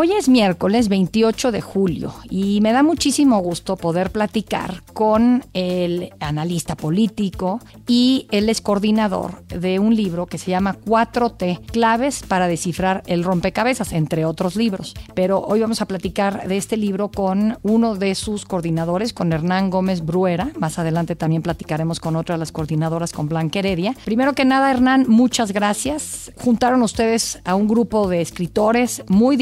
Hoy 0.00 0.12
es 0.12 0.28
miércoles 0.28 0.88
28 0.88 1.50
de 1.50 1.60
julio 1.60 2.14
y 2.30 2.60
me 2.60 2.72
da 2.72 2.84
muchísimo 2.84 3.40
gusto 3.40 3.74
poder 3.74 4.12
platicar 4.12 4.84
con 4.92 5.44
el 5.54 6.10
analista 6.20 6.76
político 6.76 7.58
y 7.88 8.28
él 8.30 8.48
es 8.48 8.60
coordinador 8.60 9.44
de 9.48 9.80
un 9.80 9.96
libro 9.96 10.26
que 10.26 10.38
se 10.38 10.52
llama 10.52 10.76
4T, 10.86 11.66
claves 11.72 12.22
para 12.22 12.46
descifrar 12.46 13.02
el 13.06 13.24
rompecabezas, 13.24 13.92
entre 13.92 14.24
otros 14.24 14.54
libros. 14.54 14.94
Pero 15.14 15.40
hoy 15.40 15.62
vamos 15.62 15.82
a 15.82 15.88
platicar 15.88 16.46
de 16.46 16.58
este 16.58 16.76
libro 16.76 17.10
con 17.10 17.58
uno 17.62 17.96
de 17.96 18.14
sus 18.14 18.44
coordinadores, 18.44 19.12
con 19.12 19.32
Hernán 19.32 19.68
Gómez 19.68 20.06
Bruera. 20.06 20.52
Más 20.60 20.78
adelante 20.78 21.16
también 21.16 21.42
platicaremos 21.42 21.98
con 21.98 22.14
otra 22.14 22.36
de 22.36 22.38
las 22.38 22.52
coordinadoras, 22.52 23.10
con 23.10 23.28
Blanca 23.28 23.58
Heredia. 23.58 23.96
Primero 24.04 24.32
que 24.34 24.44
nada, 24.44 24.70
Hernán, 24.70 25.06
muchas 25.08 25.50
gracias. 25.50 26.30
Juntaron 26.36 26.82
ustedes 26.82 27.40
a 27.44 27.56
un 27.56 27.66
grupo 27.66 28.06
de 28.06 28.20
escritores 28.20 29.02
muy 29.08 29.36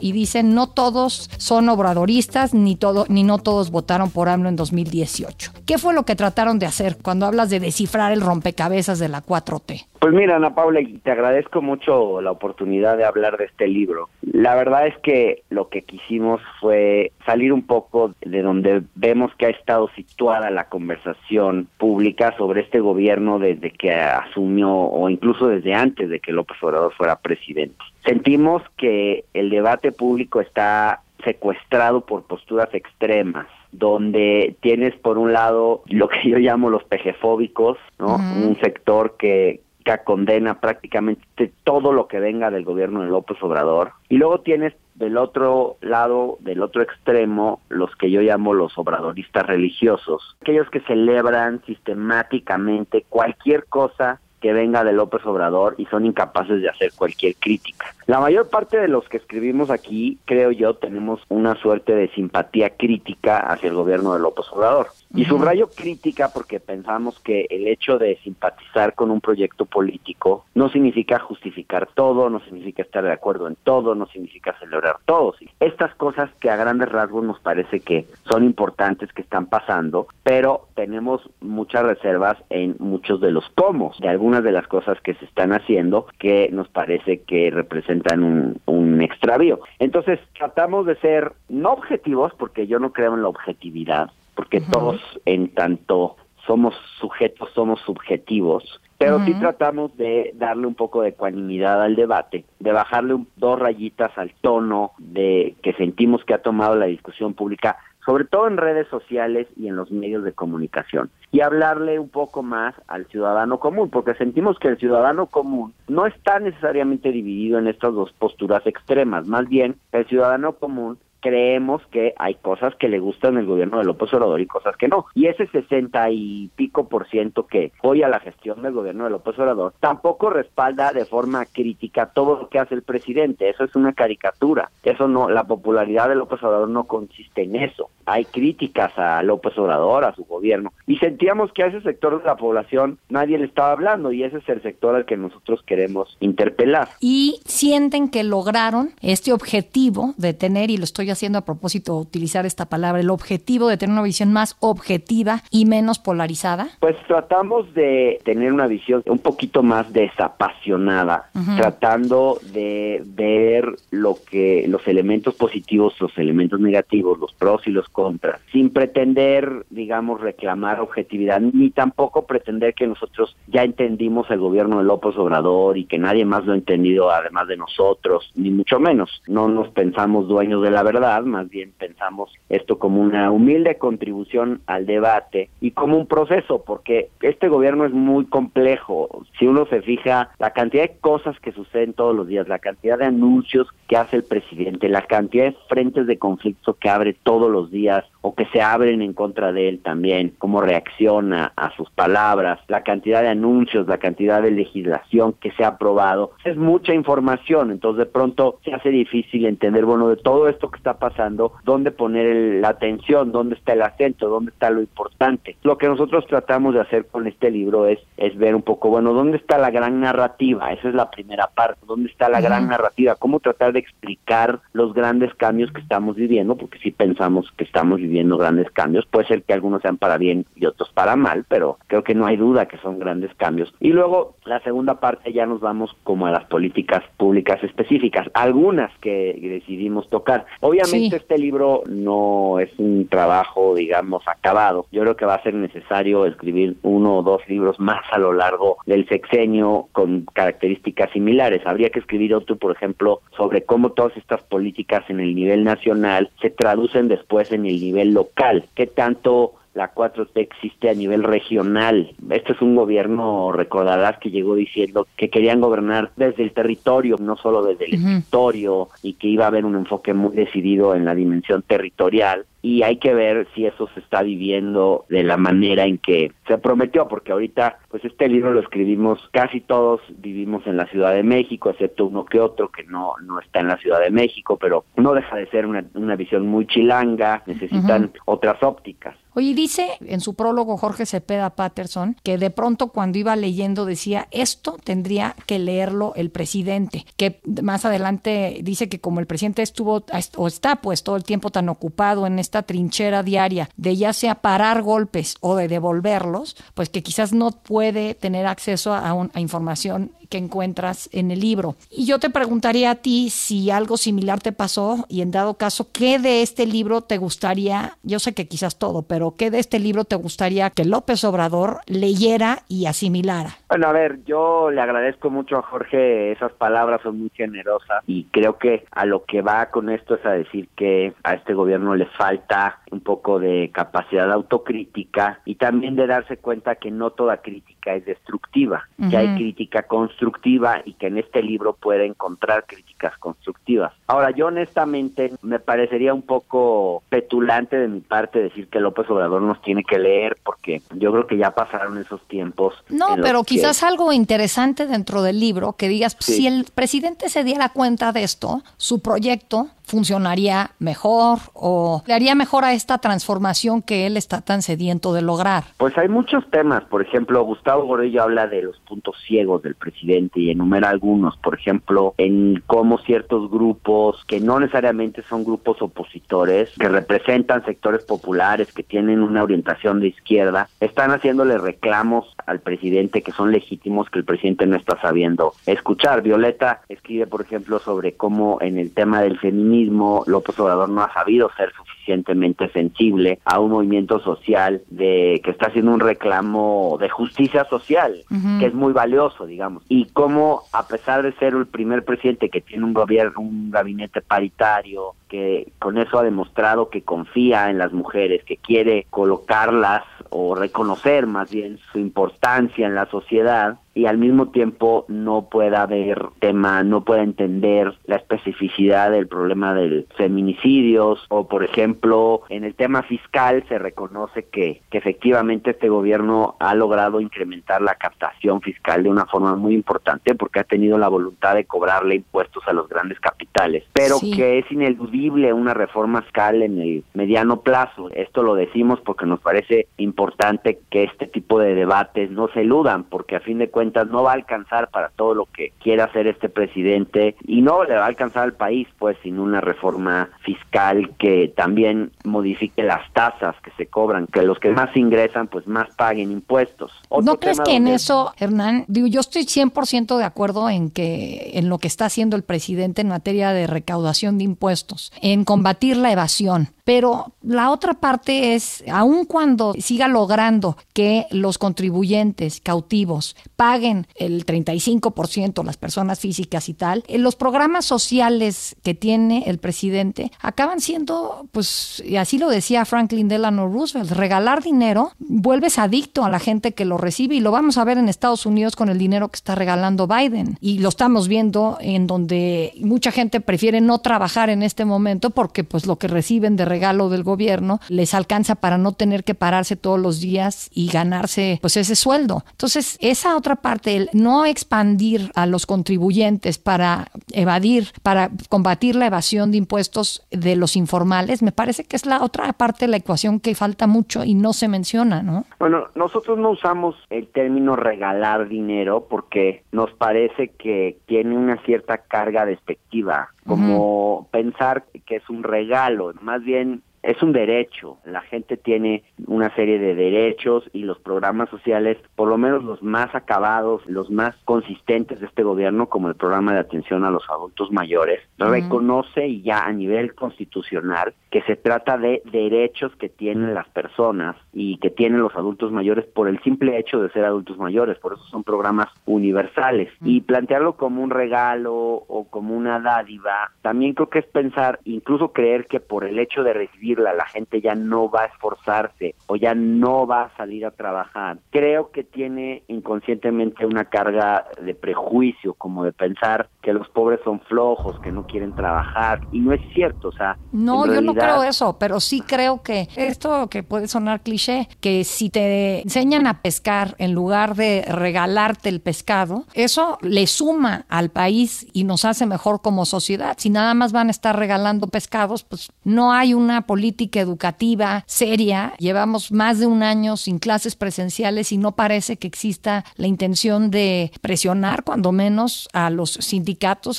y 0.00 0.12
dicen 0.12 0.54
no 0.54 0.68
todos 0.68 1.30
son 1.38 1.68
obradoristas 1.68 2.54
ni 2.54 2.76
todo 2.76 3.06
ni 3.08 3.22
no 3.22 3.38
todos 3.38 3.70
votaron 3.70 4.10
por 4.10 4.28
AMLO 4.28 4.48
en 4.48 4.56
2018. 4.56 5.52
¿Qué 5.66 5.78
fue 5.78 5.94
lo 5.94 6.04
que 6.04 6.16
trataron 6.16 6.58
de 6.58 6.66
hacer 6.66 6.96
cuando 7.02 7.26
hablas 7.26 7.50
de 7.50 7.60
descifrar 7.60 8.12
el 8.12 8.20
rompecabezas 8.20 8.98
de 8.98 9.08
la 9.08 9.22
4T? 9.22 9.86
Pues 10.00 10.14
mira, 10.14 10.36
Ana 10.36 10.54
Paula, 10.54 10.80
te 11.02 11.10
agradezco 11.10 11.60
mucho 11.60 12.20
la 12.20 12.30
oportunidad 12.30 12.96
de 12.96 13.04
hablar 13.04 13.36
de 13.36 13.44
este 13.44 13.68
libro. 13.68 14.08
La 14.22 14.54
verdad 14.54 14.86
es 14.86 14.96
que 15.02 15.42
lo 15.50 15.68
que 15.68 15.82
quisimos 15.82 16.40
fue 16.60 17.12
salir 17.30 17.52
un 17.52 17.62
poco 17.62 18.12
de 18.22 18.42
donde 18.42 18.82
vemos 18.96 19.32
que 19.36 19.46
ha 19.46 19.50
estado 19.50 19.88
situada 19.94 20.50
la 20.50 20.64
conversación 20.64 21.68
pública 21.78 22.34
sobre 22.36 22.62
este 22.62 22.80
gobierno 22.80 23.38
desde 23.38 23.70
que 23.70 23.92
asumió 23.92 24.68
o 24.68 25.08
incluso 25.08 25.46
desde 25.46 25.72
antes 25.72 26.10
de 26.10 26.18
que 26.18 26.32
López 26.32 26.56
Obrador 26.60 26.92
fuera 26.94 27.20
presidente. 27.20 27.76
Sentimos 28.04 28.64
que 28.76 29.24
el 29.32 29.48
debate 29.48 29.92
público 29.92 30.40
está 30.40 31.02
secuestrado 31.24 32.00
por 32.00 32.24
posturas 32.24 32.74
extremas 32.74 33.46
donde 33.70 34.56
tienes 34.60 34.96
por 34.96 35.16
un 35.16 35.32
lado 35.32 35.82
lo 35.86 36.08
que 36.08 36.28
yo 36.28 36.38
llamo 36.38 36.68
los 36.68 36.82
pejefóbicos, 36.82 37.78
¿no? 38.00 38.16
Un 38.16 38.58
sector 38.60 39.14
que, 39.16 39.60
que 39.84 39.98
condena 40.02 40.58
prácticamente 40.58 41.52
todo 41.62 41.92
lo 41.92 42.08
que 42.08 42.18
venga 42.18 42.50
del 42.50 42.64
gobierno 42.64 43.02
de 43.02 43.10
López 43.10 43.40
Obrador. 43.40 43.92
Y 44.08 44.16
luego 44.16 44.40
tienes 44.40 44.74
del 45.00 45.16
otro 45.16 45.78
lado, 45.80 46.36
del 46.40 46.62
otro 46.62 46.82
extremo, 46.82 47.62
los 47.70 47.96
que 47.96 48.10
yo 48.10 48.20
llamo 48.20 48.52
los 48.52 48.76
obradoristas 48.76 49.46
religiosos, 49.46 50.36
aquellos 50.42 50.68
que 50.70 50.80
celebran 50.82 51.62
sistemáticamente 51.64 53.06
cualquier 53.08 53.64
cosa 53.64 54.20
que 54.40 54.52
venga 54.52 54.84
de 54.84 54.92
López 54.92 55.24
Obrador 55.24 55.74
y 55.78 55.86
son 55.86 56.06
incapaces 56.06 56.60
de 56.62 56.68
hacer 56.68 56.92
cualquier 56.96 57.36
crítica. 57.36 57.86
La 58.06 58.20
mayor 58.20 58.48
parte 58.48 58.78
de 58.78 58.88
los 58.88 59.08
que 59.08 59.18
escribimos 59.18 59.70
aquí, 59.70 60.18
creo 60.24 60.50
yo, 60.50 60.74
tenemos 60.74 61.20
una 61.28 61.54
suerte 61.56 61.94
de 61.94 62.08
simpatía 62.08 62.70
crítica 62.70 63.38
hacia 63.38 63.68
el 63.68 63.76
gobierno 63.76 64.14
de 64.14 64.20
López 64.20 64.46
Obrador. 64.52 64.88
Y 65.14 65.24
subrayo 65.24 65.68
crítica 65.68 66.30
porque 66.32 66.60
pensamos 66.60 67.18
que 67.20 67.46
el 67.50 67.66
hecho 67.66 67.98
de 67.98 68.16
simpatizar 68.22 68.94
con 68.94 69.10
un 69.10 69.20
proyecto 69.20 69.64
político 69.64 70.44
no 70.54 70.68
significa 70.68 71.18
justificar 71.18 71.88
todo, 71.94 72.30
no 72.30 72.40
significa 72.40 72.82
estar 72.82 73.04
de 73.04 73.12
acuerdo 73.12 73.48
en 73.48 73.56
todo, 73.56 73.94
no 73.94 74.06
significa 74.06 74.56
celebrar 74.58 74.96
todo. 75.04 75.34
Estas 75.58 75.94
cosas 75.96 76.30
que 76.40 76.50
a 76.50 76.56
grandes 76.56 76.88
rasgos 76.88 77.24
nos 77.24 77.40
parece 77.40 77.80
que 77.80 78.06
son 78.30 78.44
importantes 78.44 79.12
que 79.12 79.22
están 79.22 79.46
pasando, 79.46 80.06
pero 80.22 80.68
tenemos 80.74 81.28
muchas 81.40 81.82
reservas 81.82 82.36
en 82.48 82.76
muchos 82.78 83.20
de 83.20 83.30
los 83.30 83.48
cómo 83.54 83.92
de 84.00 84.08
algunas 84.30 84.44
de 84.44 84.52
las 84.52 84.68
cosas 84.68 85.00
que 85.00 85.14
se 85.14 85.24
están 85.24 85.52
haciendo 85.52 86.06
que 86.18 86.48
nos 86.52 86.68
parece 86.68 87.22
que 87.22 87.50
representan 87.50 88.22
un, 88.22 88.60
un 88.66 89.02
extravío. 89.02 89.60
Entonces 89.80 90.20
tratamos 90.38 90.86
de 90.86 90.94
ser 90.96 91.32
no 91.48 91.72
objetivos 91.72 92.32
porque 92.38 92.68
yo 92.68 92.78
no 92.78 92.92
creo 92.92 93.14
en 93.14 93.22
la 93.22 93.28
objetividad 93.28 94.10
porque 94.40 94.60
todos 94.62 95.00
en 95.26 95.52
tanto 95.52 96.16
somos 96.46 96.74
sujetos, 96.98 97.50
somos 97.54 97.78
subjetivos, 97.82 98.80
pero 98.96 99.22
sí 99.24 99.34
tratamos 99.34 99.94
de 99.98 100.32
darle 100.34 100.66
un 100.66 100.74
poco 100.74 101.02
de 101.02 101.10
ecuanimidad 101.10 101.82
al 101.82 101.94
debate, 101.94 102.46
de 102.58 102.72
bajarle 102.72 103.18
dos 103.36 103.58
rayitas 103.58 104.16
al 104.16 104.32
tono 104.40 104.92
de 104.96 105.56
que 105.62 105.74
sentimos 105.74 106.24
que 106.24 106.32
ha 106.32 106.42
tomado 106.42 106.74
la 106.74 106.86
discusión 106.86 107.34
pública, 107.34 107.76
sobre 108.04 108.24
todo 108.24 108.48
en 108.48 108.56
redes 108.56 108.88
sociales 108.88 109.46
y 109.56 109.68
en 109.68 109.76
los 109.76 109.90
medios 109.90 110.24
de 110.24 110.32
comunicación, 110.32 111.10
y 111.32 111.40
hablarle 111.40 111.98
un 111.98 112.08
poco 112.08 112.42
más 112.42 112.74
al 112.88 113.06
ciudadano 113.06 113.58
común, 113.58 113.90
porque 113.90 114.14
sentimos 114.14 114.58
que 114.58 114.68
el 114.68 114.78
ciudadano 114.78 115.26
común 115.26 115.74
no 115.88 116.06
está 116.06 116.38
necesariamente 116.38 117.12
dividido 117.12 117.58
en 117.58 117.68
estas 117.68 117.94
dos 117.94 118.12
posturas 118.12 118.66
extremas, 118.66 119.26
más 119.26 119.48
bien 119.48 119.76
el 119.92 120.06
ciudadano 120.06 120.52
común 120.52 120.98
creemos 121.20 121.82
que 121.90 122.14
hay 122.18 122.34
cosas 122.34 122.74
que 122.76 122.88
le 122.88 122.98
gustan 122.98 123.36
el 123.36 123.46
gobierno 123.46 123.78
de 123.78 123.84
López 123.84 124.12
Obrador 124.14 124.40
y 124.40 124.46
cosas 124.46 124.76
que 124.76 124.88
no. 124.88 125.06
Y 125.14 125.26
ese 125.26 125.46
sesenta 125.48 126.10
y 126.10 126.50
pico 126.56 126.88
por 126.88 127.08
ciento 127.08 127.46
que 127.46 127.72
hoy 127.82 128.02
a 128.02 128.08
la 128.08 128.20
gestión 128.20 128.62
del 128.62 128.72
gobierno 128.72 129.04
de 129.04 129.10
López 129.10 129.38
Obrador 129.38 129.74
tampoco 129.80 130.30
respalda 130.30 130.92
de 130.92 131.04
forma 131.04 131.44
crítica 131.46 132.06
todo 132.06 132.40
lo 132.40 132.48
que 132.48 132.58
hace 132.58 132.74
el 132.74 132.82
presidente. 132.82 133.48
Eso 133.48 133.64
es 133.64 133.74
una 133.76 133.92
caricatura. 133.92 134.70
Eso 134.82 135.08
no, 135.08 135.28
la 135.28 135.44
popularidad 135.44 136.08
de 136.08 136.14
López 136.14 136.42
Obrador 136.42 136.68
no 136.68 136.84
consiste 136.84 137.42
en 137.42 137.56
eso. 137.56 137.90
Hay 138.06 138.24
críticas 138.24 138.98
a 138.98 139.22
López 139.22 139.56
Obrador, 139.58 140.04
a 140.04 140.14
su 140.14 140.24
gobierno. 140.24 140.72
Y 140.86 140.96
sentíamos 140.96 141.52
que 141.52 141.62
a 141.62 141.66
ese 141.66 141.80
sector 141.82 142.18
de 142.18 142.26
la 142.26 142.36
población 142.36 142.98
nadie 143.08 143.38
le 143.38 143.44
estaba 143.44 143.72
hablando 143.72 144.12
y 144.12 144.24
ese 144.24 144.38
es 144.38 144.48
el 144.48 144.62
sector 144.62 144.94
al 144.94 145.04
que 145.04 145.16
nosotros 145.16 145.62
queremos 145.64 146.16
interpelar. 146.20 146.88
Y 147.00 147.40
sienten 147.44 148.08
que 148.08 148.24
lograron 148.24 148.90
este 149.00 149.32
objetivo 149.32 150.14
de 150.16 150.34
tener, 150.34 150.70
y 150.70 150.76
lo 150.76 150.84
estoy 150.84 151.09
haciendo 151.12 151.38
a 151.38 151.44
propósito 151.44 151.96
utilizar 151.96 152.46
esta 152.46 152.66
palabra, 152.66 153.00
el 153.00 153.10
objetivo 153.10 153.68
de 153.68 153.76
tener 153.76 153.92
una 153.92 154.02
visión 154.02 154.32
más 154.32 154.56
objetiva 154.60 155.42
y 155.50 155.66
menos 155.66 155.98
polarizada? 155.98 156.68
Pues 156.80 156.96
tratamos 157.06 157.72
de 157.74 158.20
tener 158.24 158.52
una 158.52 158.66
visión 158.66 159.02
un 159.06 159.18
poquito 159.18 159.62
más 159.62 159.92
desapasionada, 159.92 161.30
tratando 161.56 162.38
de 162.52 163.02
ver 163.04 163.76
lo 163.90 164.18
que 164.30 164.66
los 164.68 164.86
elementos 164.86 165.34
positivos, 165.34 165.94
los 166.00 166.16
elementos 166.18 166.60
negativos, 166.60 167.18
los 167.18 167.32
pros 167.32 167.66
y 167.66 167.70
los 167.70 167.88
contras, 167.88 168.40
sin 168.52 168.70
pretender, 168.70 169.66
digamos, 169.70 170.20
reclamar 170.20 170.80
objetividad, 170.80 171.40
ni 171.40 171.70
tampoco 171.70 172.26
pretender 172.26 172.74
que 172.74 172.86
nosotros 172.86 173.36
ya 173.46 173.62
entendimos 173.62 174.30
el 174.30 174.38
gobierno 174.38 174.78
de 174.78 174.84
López 174.84 175.16
Obrador 175.16 175.78
y 175.78 175.84
que 175.84 175.98
nadie 175.98 176.24
más 176.24 176.44
lo 176.44 176.52
ha 176.52 176.56
entendido 176.56 177.10
además 177.10 177.48
de 177.48 177.56
nosotros, 177.56 178.30
ni 178.34 178.50
mucho 178.50 178.78
menos. 178.78 179.22
No 179.26 179.48
nos 179.48 179.68
pensamos 179.68 180.28
dueños 180.28 180.62
de 180.62 180.70
la 180.70 180.82
verdad 180.82 180.99
más 181.00 181.48
bien 181.48 181.72
pensamos 181.78 182.32
esto 182.48 182.78
como 182.78 183.00
una 183.00 183.30
humilde 183.30 183.76
contribución 183.78 184.60
al 184.66 184.86
debate 184.86 185.48
y 185.60 185.72
como 185.72 185.96
un 185.96 186.06
proceso, 186.06 186.62
porque 186.64 187.08
este 187.22 187.48
gobierno 187.48 187.84
es 187.84 187.92
muy 187.92 188.26
complejo. 188.26 189.24
Si 189.38 189.46
uno 189.46 189.66
se 189.66 189.82
fija, 189.82 190.30
la 190.38 190.50
cantidad 190.50 190.82
de 190.82 190.98
cosas 191.00 191.38
que 191.40 191.52
suceden 191.52 191.94
todos 191.94 192.14
los 192.14 192.28
días, 192.28 192.48
la 192.48 192.58
cantidad 192.58 192.98
de 192.98 193.06
anuncios 193.06 193.68
que 193.88 193.96
hace 193.96 194.16
el 194.16 194.24
presidente, 194.24 194.88
la 194.88 195.02
cantidad 195.02 195.44
de 195.46 195.56
frentes 195.68 196.06
de 196.06 196.18
conflicto 196.18 196.74
que 196.74 196.90
abre 196.90 197.16
todos 197.22 197.50
los 197.50 197.70
días 197.70 198.04
o 198.22 198.34
que 198.34 198.46
se 198.46 198.60
abren 198.60 199.02
en 199.02 199.14
contra 199.14 199.52
de 199.52 199.68
él 199.68 199.80
también, 199.82 200.34
cómo 200.38 200.60
reacciona 200.60 201.52
a 201.56 201.74
sus 201.76 201.90
palabras, 201.90 202.60
la 202.68 202.82
cantidad 202.82 203.22
de 203.22 203.28
anuncios, 203.28 203.88
la 203.88 203.98
cantidad 203.98 204.42
de 204.42 204.50
legislación 204.50 205.32
que 205.40 205.52
se 205.52 205.64
ha 205.64 205.68
aprobado, 205.68 206.32
es 206.44 206.56
mucha 206.56 206.94
información, 206.94 207.70
entonces 207.70 208.00
de 208.00 208.12
pronto 208.12 208.58
se 208.64 208.74
hace 208.74 208.90
difícil 208.90 209.46
entender, 209.46 209.84
bueno, 209.84 210.08
de 210.08 210.16
todo 210.16 210.48
esto 210.48 210.70
que 210.70 210.78
está 210.78 210.89
pasando, 210.98 211.52
dónde 211.64 211.90
poner 211.90 212.60
la 212.60 212.68
atención, 212.68 213.32
dónde 213.32 213.54
está 213.54 213.72
el 213.72 213.82
acento, 213.82 214.28
dónde 214.28 214.52
está 214.52 214.70
lo 214.70 214.80
importante. 214.80 215.56
Lo 215.62 215.78
que 215.78 215.88
nosotros 215.88 216.26
tratamos 216.26 216.74
de 216.74 216.80
hacer 216.80 217.06
con 217.06 217.26
este 217.26 217.50
libro 217.50 217.86
es, 217.86 217.98
es 218.16 218.36
ver 218.36 218.54
un 218.54 218.62
poco, 218.62 218.88
bueno, 218.88 219.12
dónde 219.12 219.36
está 219.36 219.58
la 219.58 219.70
gran 219.70 220.00
narrativa, 220.00 220.72
esa 220.72 220.88
es 220.88 220.94
la 220.94 221.10
primera 221.10 221.48
parte, 221.48 221.80
dónde 221.86 222.10
está 222.10 222.28
la 222.28 222.40
gran 222.40 222.68
narrativa, 222.68 223.14
cómo 223.16 223.40
tratar 223.40 223.72
de 223.72 223.80
explicar 223.80 224.60
los 224.72 224.94
grandes 224.94 225.34
cambios 225.34 225.72
que 225.72 225.80
estamos 225.80 226.16
viviendo, 226.16 226.56
porque 226.56 226.78
si 226.78 226.90
pensamos 226.90 227.50
que 227.56 227.64
estamos 227.64 227.98
viviendo 228.00 228.38
grandes 228.38 228.70
cambios, 228.70 229.06
puede 229.06 229.26
ser 229.26 229.42
que 229.42 229.52
algunos 229.52 229.82
sean 229.82 229.96
para 229.96 230.18
bien 230.18 230.46
y 230.56 230.66
otros 230.66 230.90
para 230.90 231.16
mal, 231.16 231.44
pero 231.48 231.78
creo 231.86 232.02
que 232.02 232.14
no 232.14 232.26
hay 232.26 232.36
duda 232.36 232.66
que 232.66 232.78
son 232.78 232.98
grandes 232.98 233.34
cambios. 233.34 233.72
Y 233.80 233.90
luego 233.90 234.34
la 234.44 234.60
segunda 234.60 235.00
parte 235.00 235.32
ya 235.32 235.46
nos 235.46 235.60
vamos 235.60 235.96
como 236.04 236.26
a 236.26 236.30
las 236.30 236.44
políticas 236.44 237.02
públicas 237.16 237.62
específicas, 237.62 238.28
algunas 238.34 238.90
que 238.98 239.38
decidimos 239.40 240.08
tocar. 240.08 240.46
Obviamente 240.60 240.79
Obviamente 240.82 241.16
este 241.16 241.38
libro 241.38 241.82
no 241.86 242.58
es 242.58 242.70
un 242.78 243.06
trabajo, 243.08 243.74
digamos, 243.74 244.26
acabado. 244.26 244.86
Yo 244.92 245.02
creo 245.02 245.16
que 245.16 245.26
va 245.26 245.34
a 245.34 245.42
ser 245.42 245.54
necesario 245.54 246.26
escribir 246.26 246.76
uno 246.82 247.18
o 247.18 247.22
dos 247.22 247.42
libros 247.48 247.78
más 247.78 248.02
a 248.12 248.18
lo 248.18 248.32
largo 248.32 248.78
del 248.86 249.08
sexenio 249.08 249.88
con 249.92 250.26
características 250.32 251.10
similares. 251.12 251.62
Habría 251.66 251.90
que 251.90 252.00
escribir 252.00 252.34
otro, 252.34 252.56
por 252.56 252.72
ejemplo, 252.72 253.20
sobre 253.36 253.62
cómo 253.62 253.92
todas 253.92 254.16
estas 254.16 254.42
políticas 254.42 255.04
en 255.08 255.20
el 255.20 255.34
nivel 255.34 255.64
nacional 255.64 256.30
se 256.40 256.50
traducen 256.50 257.08
después 257.08 257.52
en 257.52 257.66
el 257.66 257.80
nivel 257.80 258.12
local. 258.12 258.64
¿Qué 258.74 258.86
tanto 258.86 259.54
la 259.74 259.94
4T 259.94 260.30
existe 260.34 260.90
a 260.90 260.94
nivel 260.94 261.22
regional. 261.22 262.12
Este 262.30 262.52
es 262.52 262.62
un 262.62 262.74
gobierno, 262.74 263.52
recordarás, 263.52 264.18
que 264.18 264.30
llegó 264.30 264.54
diciendo 264.54 265.06
que 265.16 265.30
querían 265.30 265.60
gobernar 265.60 266.10
desde 266.16 266.42
el 266.42 266.52
territorio, 266.52 267.16
no 267.20 267.36
solo 267.36 267.62
desde 267.62 267.86
el 267.86 268.02
territorio, 268.02 268.88
y 269.02 269.14
que 269.14 269.28
iba 269.28 269.44
a 269.44 269.48
haber 269.48 269.64
un 269.64 269.76
enfoque 269.76 270.14
muy 270.14 270.34
decidido 270.34 270.94
en 270.94 271.04
la 271.04 271.14
dimensión 271.14 271.62
territorial 271.62 272.46
y 272.62 272.82
hay 272.82 272.96
que 272.96 273.14
ver 273.14 273.46
si 273.54 273.66
eso 273.66 273.88
se 273.94 274.00
está 274.00 274.22
viviendo 274.22 275.06
de 275.08 275.22
la 275.22 275.36
manera 275.36 275.84
en 275.84 275.98
que 275.98 276.32
se 276.46 276.58
prometió, 276.58 277.08
porque 277.08 277.32
ahorita, 277.32 277.78
pues 277.88 278.04
este 278.04 278.28
libro 278.28 278.52
lo 278.52 278.60
escribimos, 278.60 279.18
casi 279.32 279.60
todos 279.60 280.00
vivimos 280.18 280.66
en 280.66 280.76
la 280.76 280.86
Ciudad 280.86 281.14
de 281.14 281.22
México, 281.22 281.70
excepto 281.70 282.06
uno 282.06 282.24
que 282.24 282.40
otro 282.40 282.70
que 282.70 282.84
no, 282.84 283.14
no 283.22 283.40
está 283.40 283.60
en 283.60 283.68
la 283.68 283.78
Ciudad 283.78 284.00
de 284.00 284.10
México, 284.10 284.58
pero 284.60 284.84
no 284.96 285.14
deja 285.14 285.36
de 285.36 285.46
ser 285.46 285.66
una, 285.66 285.84
una 285.94 286.16
visión 286.16 286.46
muy 286.46 286.66
chilanga, 286.66 287.42
necesitan 287.46 288.12
otras 288.26 288.62
ópticas. 288.62 289.16
Oye, 289.40 289.54
dice 289.54 289.92
en 290.04 290.20
su 290.20 290.34
prólogo 290.34 290.76
Jorge 290.76 291.06
Cepeda 291.06 291.48
Patterson 291.56 292.14
que 292.22 292.36
de 292.36 292.50
pronto 292.50 292.88
cuando 292.88 293.16
iba 293.16 293.34
leyendo 293.36 293.86
decía, 293.86 294.28
esto 294.32 294.76
tendría 294.84 295.34
que 295.46 295.58
leerlo 295.58 296.12
el 296.14 296.30
presidente, 296.30 297.06
que 297.16 297.40
más 297.62 297.86
adelante 297.86 298.60
dice 298.62 298.90
que 298.90 299.00
como 299.00 299.18
el 299.18 299.26
presidente 299.26 299.62
estuvo 299.62 300.04
o 300.36 300.46
está 300.46 300.76
pues 300.82 301.02
todo 301.02 301.16
el 301.16 301.24
tiempo 301.24 301.48
tan 301.48 301.70
ocupado 301.70 302.26
en 302.26 302.38
esta 302.38 302.64
trinchera 302.64 303.22
diaria 303.22 303.70
de 303.78 303.96
ya 303.96 304.12
sea 304.12 304.42
parar 304.42 304.82
golpes 304.82 305.36
o 305.40 305.56
de 305.56 305.68
devolverlos, 305.68 306.54
pues 306.74 306.90
que 306.90 307.02
quizás 307.02 307.32
no 307.32 307.50
puede 307.50 308.12
tener 308.12 308.46
acceso 308.46 308.92
a, 308.92 309.08
a 309.08 309.40
información 309.40 310.12
que 310.30 310.38
encuentras 310.38 311.10
en 311.12 311.30
el 311.30 311.40
libro. 311.40 311.74
Y 311.90 312.06
yo 312.06 312.18
te 312.18 312.30
preguntaría 312.30 312.92
a 312.92 312.94
ti 312.94 313.28
si 313.28 313.70
algo 313.70 313.96
similar 313.96 314.40
te 314.40 314.52
pasó 314.52 315.04
y 315.08 315.20
en 315.20 315.30
dado 315.30 315.54
caso, 315.54 315.88
¿qué 315.92 316.18
de 316.18 316.42
este 316.42 316.66
libro 316.66 317.02
te 317.02 317.18
gustaría, 317.18 317.98
yo 318.02 318.18
sé 318.18 318.32
que 318.32 318.48
quizás 318.48 318.78
todo, 318.78 319.02
pero 319.02 319.34
qué 319.36 319.50
de 319.50 319.58
este 319.58 319.78
libro 319.78 320.04
te 320.04 320.16
gustaría 320.16 320.70
que 320.70 320.84
López 320.84 321.24
Obrador 321.24 321.80
leyera 321.86 322.60
y 322.68 322.86
asimilara? 322.86 323.50
Bueno, 323.68 323.88
a 323.88 323.92
ver, 323.92 324.24
yo 324.24 324.70
le 324.70 324.80
agradezco 324.80 325.30
mucho 325.30 325.58
a 325.58 325.62
Jorge, 325.62 326.32
esas 326.32 326.52
palabras 326.52 327.00
son 327.02 327.18
muy 327.18 327.30
generosas 327.34 328.02
y 328.06 328.24
creo 328.24 328.58
que 328.58 328.84
a 328.92 329.04
lo 329.04 329.24
que 329.24 329.42
va 329.42 329.70
con 329.70 329.90
esto 329.90 330.14
es 330.14 330.24
a 330.24 330.30
decir 330.30 330.68
que 330.76 331.12
a 331.24 331.34
este 331.34 331.54
gobierno 331.54 331.94
le 331.94 332.06
falta 332.06 332.79
un 332.90 333.00
poco 333.00 333.38
de 333.38 333.70
capacidad 333.72 334.30
autocrítica 334.32 335.40
y 335.44 335.54
también 335.56 335.96
de 335.96 336.06
darse 336.06 336.36
cuenta 336.36 336.76
que 336.76 336.90
no 336.90 337.10
toda 337.10 337.38
crítica 337.38 337.94
es 337.94 338.04
destructiva, 338.04 338.88
que 339.08 339.16
hay 339.16 339.34
crítica 339.36 339.82
constructiva 339.82 340.10
constructiva 340.10 340.82
y 340.84 340.94
que 340.94 341.06
en 341.06 341.18
este 341.18 341.42
libro 341.42 341.74
puede 341.74 342.06
encontrar 342.06 342.64
críticas 342.66 343.16
constructivas. 343.18 343.92
Ahora, 344.06 344.30
yo 344.30 344.46
honestamente 344.46 345.32
me 345.42 345.58
parecería 345.58 346.12
un 346.12 346.22
poco 346.22 347.02
petulante 347.08 347.76
de 347.76 347.88
mi 347.88 348.00
parte 348.00 348.40
decir 348.40 348.68
que 348.68 348.80
López 348.80 349.08
Obrador 349.08 349.40
nos 349.42 349.60
tiene 349.62 349.84
que 349.84 349.98
leer 349.98 350.36
porque 350.42 350.82
yo 350.96 351.12
creo 351.12 351.26
que 351.26 351.36
ya 351.36 351.52
pasaron 351.52 351.98
esos 351.98 352.20
tiempos. 352.28 352.74
No, 352.88 353.16
pero 353.22 353.44
quizás 353.44 353.82
algo 353.82 354.12
interesante 354.12 354.86
dentro 354.86 355.22
del 355.22 355.38
libro 355.38 355.74
que 355.74 355.88
digas, 355.88 356.16
si 356.18 356.46
el 356.46 356.66
presidente 356.74 357.28
se 357.28 357.44
diera 357.44 357.70
cuenta 357.70 358.12
de 358.12 358.22
esto, 358.22 358.62
su 358.76 359.00
proyecto 359.00 359.68
funcionaría 359.90 360.70
mejor 360.78 361.38
o 361.52 362.02
le 362.06 362.14
haría 362.14 362.34
mejor 362.34 362.64
a 362.64 362.72
esta 362.72 362.98
transformación 362.98 363.82
que 363.82 364.06
él 364.06 364.16
está 364.16 364.40
tan 364.40 364.62
sediento 364.62 365.12
de 365.12 365.22
lograr? 365.22 365.64
Pues 365.76 365.98
hay 365.98 366.08
muchos 366.08 366.48
temas, 366.50 366.84
por 366.84 367.02
ejemplo, 367.02 367.42
Gustavo 367.42 367.84
Gorello 367.84 368.22
habla 368.22 368.46
de 368.46 368.62
los 368.62 368.78
puntos 368.80 369.16
ciegos 369.26 369.62
del 369.62 369.74
presidente 369.74 370.40
y 370.40 370.50
enumera 370.50 370.88
algunos, 370.88 371.36
por 371.38 371.54
ejemplo, 371.54 372.14
en 372.18 372.62
cómo 372.66 372.98
ciertos 372.98 373.50
grupos 373.50 374.24
que 374.26 374.40
no 374.40 374.60
necesariamente 374.60 375.22
son 375.28 375.44
grupos 375.44 375.82
opositores, 375.82 376.70
que 376.78 376.88
representan 376.88 377.64
sectores 377.64 378.04
populares, 378.04 378.72
que 378.72 378.84
tienen 378.84 379.22
una 379.22 379.42
orientación 379.42 380.00
de 380.00 380.08
izquierda, 380.08 380.68
están 380.78 381.10
haciéndole 381.10 381.58
reclamos 381.58 382.26
al 382.46 382.60
presidente 382.60 383.22
que 383.22 383.32
son 383.32 383.50
legítimos 383.50 384.08
que 384.08 384.20
el 384.20 384.24
presidente 384.24 384.66
no 384.66 384.76
está 384.76 385.00
sabiendo 385.00 385.52
escuchar. 385.66 386.22
Violeta 386.22 386.82
escribe, 386.88 387.26
por 387.26 387.40
ejemplo, 387.40 387.78
sobre 387.80 388.12
cómo 388.12 388.58
en 388.60 388.78
el 388.78 388.92
tema 388.92 389.20
del 389.22 389.38
feminismo 389.38 389.79
López 389.86 390.58
Obrador 390.58 390.88
no 390.88 391.02
ha 391.02 391.12
sabido 391.12 391.50
ser 391.56 391.72
suficientemente 392.10 392.68
sensible 392.70 393.38
a 393.44 393.60
un 393.60 393.70
movimiento 393.70 394.20
social 394.20 394.82
de 394.90 395.40
que 395.44 395.50
está 395.50 395.68
haciendo 395.68 395.92
un 395.92 396.00
reclamo 396.00 396.96
de 397.00 397.08
justicia 397.08 397.64
social, 397.64 398.24
que 398.58 398.66
es 398.66 398.74
muy 398.74 398.92
valioso, 398.92 399.46
digamos. 399.46 399.82
Y 399.88 400.06
cómo, 400.06 400.62
a 400.72 400.86
pesar 400.86 401.22
de 401.22 401.32
ser 401.32 401.54
el 401.54 401.66
primer 401.66 402.04
presidente 402.04 402.48
que 402.48 402.60
tiene 402.60 402.84
un 402.84 402.94
gobierno, 402.94 403.40
un 403.40 403.70
gabinete 403.70 404.20
paritario, 404.20 405.14
que 405.28 405.72
con 405.78 405.98
eso 405.98 406.18
ha 406.18 406.24
demostrado 406.24 406.90
que 406.90 407.02
confía 407.02 407.70
en 407.70 407.78
las 407.78 407.92
mujeres, 407.92 408.42
que 408.44 408.56
quiere 408.56 409.06
colocarlas 409.10 410.02
o 410.30 410.54
reconocer 410.54 411.26
más 411.26 411.50
bien 411.50 411.78
su 411.92 411.98
importancia 411.98 412.86
en 412.86 412.94
la 412.94 413.06
sociedad, 413.06 413.78
y 413.94 414.06
al 414.06 414.18
mismo 414.18 414.48
tiempo 414.48 415.04
no 415.08 415.48
pueda 415.50 415.82
haber 415.82 416.22
tema, 416.38 416.82
no 416.84 417.04
pueda 417.04 417.22
entender 417.22 417.92
la 418.06 418.16
especificidad 418.16 419.10
del 419.10 419.26
problema 419.26 419.74
de 419.74 420.06
feminicidios 420.16 421.26
o 421.28 421.48
por 421.48 421.64
ejemplo 421.64 421.99
en 422.48 422.64
el 422.64 422.74
tema 422.74 423.02
fiscal 423.02 423.64
se 423.68 423.78
reconoce 423.78 424.44
que, 424.44 424.80
que 424.90 424.98
efectivamente 424.98 425.70
este 425.70 425.88
gobierno 425.88 426.56
ha 426.58 426.74
logrado 426.74 427.20
incrementar 427.20 427.82
la 427.82 427.94
captación 427.94 428.60
fiscal 428.60 429.02
de 429.02 429.10
una 429.10 429.26
forma 429.26 429.54
muy 429.56 429.74
importante 429.74 430.34
porque 430.34 430.60
ha 430.60 430.64
tenido 430.64 430.98
la 430.98 431.08
voluntad 431.08 431.54
de 431.54 431.64
cobrarle 431.64 432.16
impuestos 432.16 432.62
a 432.66 432.72
los 432.72 432.88
grandes 432.88 433.20
capitales, 433.20 433.84
pero 433.92 434.16
que 434.20 434.58
es 434.58 434.70
ineludible 434.72 435.52
una 435.52 435.74
reforma 435.74 436.22
fiscal 436.22 436.62
en 436.62 436.80
el 436.80 437.04
mediano 437.14 437.60
plazo. 437.60 438.10
Esto 438.12 438.42
lo 438.42 438.54
decimos 438.54 439.00
porque 439.00 439.26
nos 439.26 439.40
parece 439.40 439.86
importante 439.96 440.78
que 440.90 441.04
este 441.04 441.26
tipo 441.26 441.58
de 441.58 441.74
debates 441.74 442.30
no 442.30 442.48
se 442.48 442.62
eludan 442.62 443.04
porque 443.04 443.36
a 443.36 443.40
fin 443.40 443.58
de 443.58 443.70
cuentas 443.70 444.08
no 444.08 444.22
va 444.22 444.32
a 444.32 444.34
alcanzar 444.34 444.88
para 444.90 445.10
todo 445.10 445.34
lo 445.34 445.46
que 445.46 445.72
quiera 445.82 446.04
hacer 446.04 446.26
este 446.26 446.48
presidente 446.48 447.36
y 447.46 447.62
no 447.62 447.84
le 447.84 447.94
va 447.94 448.04
a 448.04 448.06
alcanzar 448.06 448.44
al 448.44 448.54
país 448.54 448.88
pues 448.98 449.16
sin 449.22 449.38
una 449.38 449.60
reforma 449.60 450.30
fiscal 450.40 451.10
que 451.18 451.52
también 451.56 451.89
modifique 452.24 452.82
las 452.82 453.10
tasas 453.12 453.54
que 453.62 453.70
se 453.76 453.86
cobran, 453.86 454.26
que 454.26 454.42
los 454.42 454.58
que 454.58 454.70
más 454.70 454.94
ingresan 454.96 455.48
pues 455.48 455.66
más 455.66 455.88
paguen 455.96 456.30
impuestos. 456.30 456.92
¿No 457.22 457.38
crees 457.38 457.60
que 457.60 457.76
en 457.76 457.88
eso, 457.88 458.32
Hernán, 458.38 458.84
digo, 458.88 459.06
yo 459.06 459.20
estoy 459.20 459.42
100% 459.42 460.16
de 460.16 460.24
acuerdo 460.24 460.68
en 460.68 460.90
que 460.90 461.52
en 461.54 461.68
lo 461.68 461.78
que 461.78 461.88
está 461.88 462.06
haciendo 462.06 462.36
el 462.36 462.42
presidente 462.42 463.02
en 463.02 463.08
materia 463.08 463.52
de 463.52 463.66
recaudación 463.66 464.38
de 464.38 464.44
impuestos, 464.44 465.12
en 465.20 465.44
combatir 465.44 465.96
la 465.96 466.12
evasión, 466.12 466.68
pero 466.90 467.34
la 467.40 467.70
otra 467.70 467.94
parte 467.94 468.56
es, 468.56 468.82
aun 468.90 469.24
cuando 469.24 469.74
siga 469.78 470.08
logrando 470.08 470.76
que 470.92 471.26
los 471.30 471.56
contribuyentes 471.56 472.60
cautivos 472.60 473.36
paguen 473.54 474.08
el 474.16 474.44
35%, 474.44 475.64
las 475.64 475.76
personas 475.76 476.18
físicas 476.18 476.68
y 476.68 476.74
tal, 476.74 477.04
eh, 477.06 477.18
los 477.18 477.36
programas 477.36 477.84
sociales 477.84 478.74
que 478.82 478.94
tiene 478.94 479.44
el 479.46 479.58
presidente 479.58 480.32
acaban 480.40 480.80
siendo, 480.80 481.46
pues, 481.52 482.02
y 482.04 482.16
así 482.16 482.38
lo 482.38 482.48
decía 482.48 482.84
Franklin 482.84 483.28
Delano 483.28 483.68
Roosevelt, 483.68 484.10
regalar 484.10 484.60
dinero, 484.60 485.12
vuelves 485.20 485.78
adicto 485.78 486.24
a 486.24 486.28
la 486.28 486.40
gente 486.40 486.72
que 486.72 486.84
lo 486.84 486.98
recibe 486.98 487.36
y 487.36 487.40
lo 487.40 487.52
vamos 487.52 487.78
a 487.78 487.84
ver 487.84 487.98
en 487.98 488.08
Estados 488.08 488.46
Unidos 488.46 488.74
con 488.74 488.88
el 488.88 488.98
dinero 488.98 489.28
que 489.28 489.36
está 489.36 489.54
regalando 489.54 490.08
Biden. 490.08 490.58
Y 490.60 490.80
lo 490.80 490.88
estamos 490.88 491.28
viendo 491.28 491.78
en 491.80 492.08
donde 492.08 492.72
mucha 492.80 493.12
gente 493.12 493.40
prefiere 493.40 493.80
no 493.80 494.00
trabajar 494.00 494.50
en 494.50 494.64
este 494.64 494.84
momento 494.84 495.30
porque 495.30 495.62
pues 495.62 495.86
lo 495.86 495.96
que 495.96 496.08
reciben 496.08 496.56
de 496.56 496.64
regalo 496.64 496.79
regalo 496.80 497.10
del 497.10 497.24
gobierno 497.24 497.78
les 497.90 498.14
alcanza 498.14 498.54
para 498.54 498.78
no 498.78 498.92
tener 498.92 499.22
que 499.22 499.34
pararse 499.34 499.76
todos 499.76 500.00
los 500.00 500.18
días 500.18 500.70
y 500.72 500.90
ganarse 500.90 501.58
pues 501.60 501.76
ese 501.76 501.94
sueldo. 501.94 502.42
Entonces, 502.52 502.96
esa 503.02 503.36
otra 503.36 503.56
parte, 503.56 503.96
el 503.96 504.08
no 504.14 504.46
expandir 504.46 505.30
a 505.34 505.44
los 505.44 505.66
contribuyentes 505.66 506.56
para 506.56 507.08
evadir, 507.32 507.88
para 508.02 508.30
combatir 508.48 508.96
la 508.96 509.06
evasión 509.06 509.50
de 509.50 509.58
impuestos 509.58 510.26
de 510.30 510.56
los 510.56 510.74
informales, 510.74 511.42
me 511.42 511.52
parece 511.52 511.84
que 511.84 511.96
es 511.96 512.06
la 512.06 512.24
otra 512.24 512.50
parte 512.54 512.86
de 512.86 512.92
la 512.92 512.96
ecuación 512.96 513.40
que 513.40 513.54
falta 513.54 513.86
mucho 513.86 514.24
y 514.24 514.32
no 514.32 514.54
se 514.54 514.68
menciona, 514.68 515.22
¿no? 515.22 515.44
Bueno, 515.58 515.88
nosotros 515.94 516.38
no 516.38 516.50
usamos 516.50 516.96
el 517.10 517.28
término 517.28 517.76
regalar 517.76 518.48
dinero 518.48 519.06
porque 519.10 519.64
nos 519.70 519.92
parece 519.92 520.48
que 520.48 520.96
tiene 521.04 521.36
una 521.36 521.58
cierta 521.64 521.98
carga 521.98 522.46
despectiva 522.46 523.28
como 523.46 524.28
pensar 524.30 524.84
que 525.06 525.16
es 525.16 525.28
un 525.28 525.42
regalo, 525.42 526.12
más 526.20 526.42
bien 526.44 526.69
es 527.02 527.22
un 527.22 527.32
derecho. 527.32 527.98
La 528.04 528.20
gente 528.22 528.56
tiene 528.56 529.04
una 529.26 529.54
serie 529.54 529.78
de 529.78 529.94
derechos 529.94 530.68
y 530.72 530.82
los 530.82 530.98
programas 530.98 531.48
sociales, 531.50 531.98
por 532.14 532.28
lo 532.28 532.38
menos 532.38 532.64
los 532.64 532.82
más 532.82 533.14
acabados, 533.14 533.82
los 533.86 534.10
más 534.10 534.34
consistentes 534.44 535.20
de 535.20 535.26
este 535.26 535.42
gobierno, 535.42 535.88
como 535.88 536.08
el 536.08 536.14
programa 536.14 536.52
de 536.52 536.60
atención 536.60 537.04
a 537.04 537.10
los 537.10 537.28
adultos 537.30 537.70
mayores, 537.70 538.20
reconoce 538.38 539.26
y 539.26 539.42
ya 539.42 539.64
a 539.64 539.72
nivel 539.72 540.14
constitucional 540.14 541.14
que 541.30 541.42
se 541.42 541.56
trata 541.56 541.96
de 541.96 542.22
derechos 542.30 542.94
que 542.96 543.08
tienen 543.08 543.54
las 543.54 543.68
personas 543.68 544.36
y 544.52 544.78
que 544.78 544.90
tienen 544.90 545.20
los 545.20 545.34
adultos 545.36 545.70
mayores 545.70 546.04
por 546.06 546.28
el 546.28 546.42
simple 546.42 546.78
hecho 546.78 547.00
de 547.00 547.10
ser 547.10 547.24
adultos 547.24 547.56
mayores. 547.56 547.98
Por 547.98 548.14
eso 548.14 548.24
son 548.24 548.42
programas 548.42 548.88
universales. 549.06 549.92
Y 550.04 550.22
plantearlo 550.22 550.76
como 550.76 551.02
un 551.02 551.10
regalo 551.10 551.74
o 551.74 552.26
como 552.28 552.56
una 552.56 552.80
dádiva, 552.80 553.52
también 553.62 553.94
creo 553.94 554.10
que 554.10 554.20
es 554.20 554.26
pensar, 554.26 554.80
incluso 554.84 555.32
creer 555.32 555.66
que 555.66 555.80
por 555.80 556.04
el 556.04 556.18
hecho 556.18 556.42
de 556.42 556.52
la 556.98 557.26
gente 557.26 557.60
ya 557.60 557.74
no 557.74 558.10
va 558.10 558.22
a 558.22 558.26
esforzarse 558.26 559.14
o 559.26 559.36
ya 559.36 559.54
no 559.54 560.06
va 560.06 560.22
a 560.22 560.36
salir 560.36 560.66
a 560.66 560.70
trabajar. 560.70 561.38
Creo 561.50 561.90
que 561.90 562.04
tiene 562.04 562.62
inconscientemente 562.68 563.66
una 563.66 563.84
carga 563.84 564.46
de 564.60 564.74
prejuicio, 564.74 565.54
como 565.54 565.84
de 565.84 565.92
pensar 565.92 566.48
que 566.62 566.72
los 566.72 566.88
pobres 566.90 567.20
son 567.24 567.40
flojos, 567.40 567.98
que 568.00 568.12
no 568.12 568.26
quieren 568.26 568.54
trabajar. 568.54 569.26
Y 569.32 569.40
no 569.40 569.52
es 569.52 569.60
cierto, 569.72 570.08
o 570.08 570.12
sea. 570.12 570.36
No, 570.52 570.86
yo 570.86 571.00
no 571.00 571.14
creo 571.14 571.42
eso, 571.42 571.78
pero 571.78 572.00
sí 572.00 572.20
creo 572.20 572.62
que 572.62 572.88
esto 572.96 573.48
que 573.48 573.62
puede 573.62 573.88
sonar 573.88 574.20
cliché, 574.22 574.68
que 574.80 575.04
si 575.04 575.30
te 575.30 575.82
enseñan 575.82 576.26
a 576.26 576.42
pescar 576.42 576.94
en 576.98 577.12
lugar 577.12 577.54
de 577.54 577.84
regalarte 577.88 578.68
el 578.68 578.80
pescado, 578.80 579.44
eso 579.54 579.98
le 580.02 580.26
suma 580.26 580.84
al 580.88 581.10
país 581.10 581.66
y 581.72 581.84
nos 581.84 582.04
hace 582.04 582.26
mejor 582.26 582.60
como 582.60 582.84
sociedad. 582.84 583.36
Si 583.38 583.48
nada 583.48 583.72
más 583.74 583.92
van 583.92 584.08
a 584.08 584.10
estar 584.10 584.38
regalando 584.38 584.86
pescados, 584.88 585.44
pues 585.44 585.70
no 585.84 586.12
hay 586.12 586.34
una 586.34 586.66
política 586.66 587.20
educativa 587.20 588.04
seria. 588.06 588.74
Llevamos 588.78 589.32
más 589.32 589.58
de 589.58 589.66
un 589.66 589.82
año 589.82 590.16
sin 590.16 590.38
clases 590.38 590.76
presenciales 590.76 591.52
y 591.52 591.58
no 591.58 591.72
parece 591.72 592.16
que 592.18 592.26
exista 592.26 592.84
la 592.96 593.06
intención 593.06 593.70
de 593.70 594.12
presionar, 594.20 594.84
cuando 594.84 595.12
menos, 595.12 595.68
a 595.72 595.88
los 595.88 596.12
sindicatos 596.12 596.49